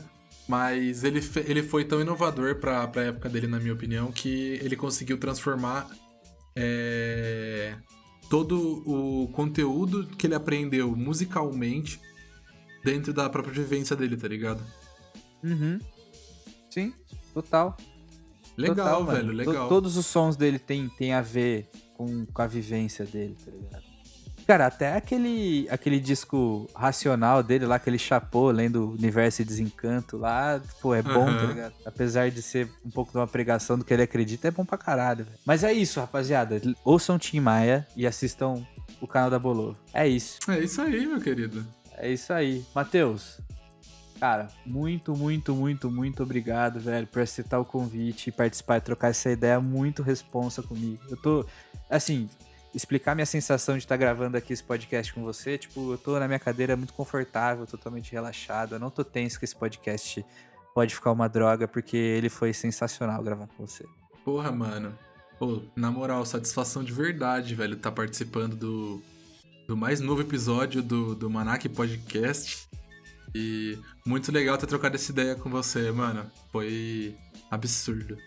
[0.47, 4.75] mas ele, ele foi tão inovador pra, pra época dele, na minha opinião, que ele
[4.75, 5.89] conseguiu transformar
[6.59, 7.75] é,
[8.29, 12.01] todo o conteúdo que ele aprendeu musicalmente
[12.83, 14.63] dentro da própria vivência dele, tá ligado?
[15.43, 15.79] Uhum.
[16.69, 16.93] Sim,
[17.33, 17.77] total.
[18.57, 19.69] Legal, total, velho, legal.
[19.69, 23.86] todos os sons dele tem, tem a ver com, com a vivência dele, tá ligado?
[24.47, 30.61] Cara, até aquele, aquele disco racional dele lá, aquele chapô, lendo Universo e Desencanto lá,
[30.81, 31.37] pô, é bom, uhum.
[31.37, 31.73] tá ligado?
[31.85, 34.77] Apesar de ser um pouco de uma pregação do que ele acredita, é bom pra
[34.77, 35.25] caralho.
[35.25, 35.37] Véio.
[35.45, 36.61] Mas é isso, rapaziada.
[36.85, 38.65] Ouçam Tim Maia e assistam
[39.01, 39.77] o canal da Bolovo.
[39.93, 40.39] É isso.
[40.49, 41.67] É isso aí, meu querido.
[41.97, 42.63] É isso aí.
[42.73, 43.41] Matheus,
[44.17, 49.09] Cara, muito, muito, muito, muito obrigado, velho, por aceitar o convite e participar e trocar
[49.09, 50.99] essa ideia muito responsa comigo.
[51.07, 51.45] Eu tô,
[51.87, 52.27] assim,
[52.73, 56.27] explicar minha sensação de estar gravando aqui esse podcast com você, tipo, eu tô na
[56.27, 60.25] minha cadeira muito confortável, totalmente relaxado, eu não tô tenso que esse podcast
[60.73, 63.85] pode ficar uma droga, porque ele foi sensacional gravar com você.
[64.23, 64.97] Porra, mano.
[65.39, 69.01] Pô, na moral, satisfação de verdade, velho, tá participando do,
[69.67, 72.67] do mais novo episódio do, do Manac Podcast.
[73.35, 76.29] E muito legal ter trocado essa ideia com você, mano.
[76.51, 77.15] Foi
[77.51, 78.17] absurdo.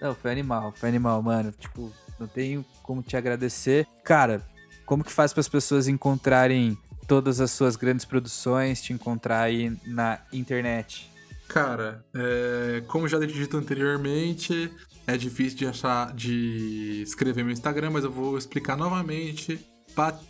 [0.00, 1.52] Não, foi animal, foi animal, mano.
[1.52, 3.86] Tipo, não tenho como te agradecer.
[4.04, 4.46] Cara,
[4.84, 9.76] como que faz para as pessoas encontrarem todas as suas grandes produções, te encontrar aí
[9.86, 11.10] na internet?
[11.48, 14.70] Cara, é, como já dito anteriormente,
[15.06, 19.58] é difícil de achar, de escrever meu Instagram, mas eu vou explicar novamente,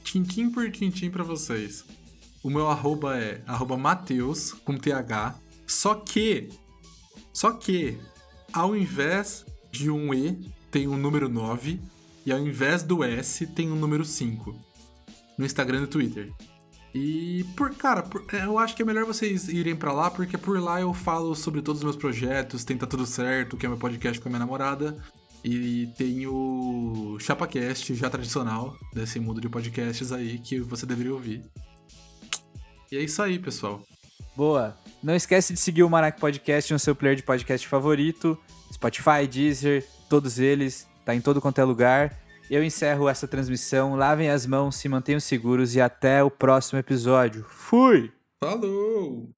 [0.04, 1.84] tintim por tintim para vocês.
[2.42, 5.34] O meu arroba é arroba Mateus, com TH.
[5.66, 6.48] Só que,
[7.32, 7.98] só que,
[8.52, 11.80] ao invés de um E, tem um número 9.
[12.26, 14.54] E ao invés do S, tem um número 5.
[15.38, 16.32] No Instagram e Twitter.
[16.94, 20.36] E, por cara, por, é, eu acho que é melhor vocês irem para lá, porque
[20.36, 23.78] por lá eu falo sobre todos os meus projetos, Tenta Tudo Certo, que é meu
[23.78, 24.96] podcast com a minha namorada.
[25.44, 31.42] E tem o ChapaCast, já tradicional, desse mundo de podcasts aí, que você deveria ouvir.
[32.90, 33.82] E é isso aí, pessoal.
[34.36, 34.76] Boa.
[35.02, 38.36] Não esquece de seguir o Marac Podcast no seu player de podcast favorito.
[38.72, 40.88] Spotify, Deezer, todos eles.
[41.04, 42.16] Tá em todo quanto é lugar.
[42.50, 43.94] Eu encerro essa transmissão.
[43.94, 47.44] Lavem as mãos, se mantenham seguros e até o próximo episódio.
[47.48, 48.12] Fui!
[48.42, 49.30] Falou!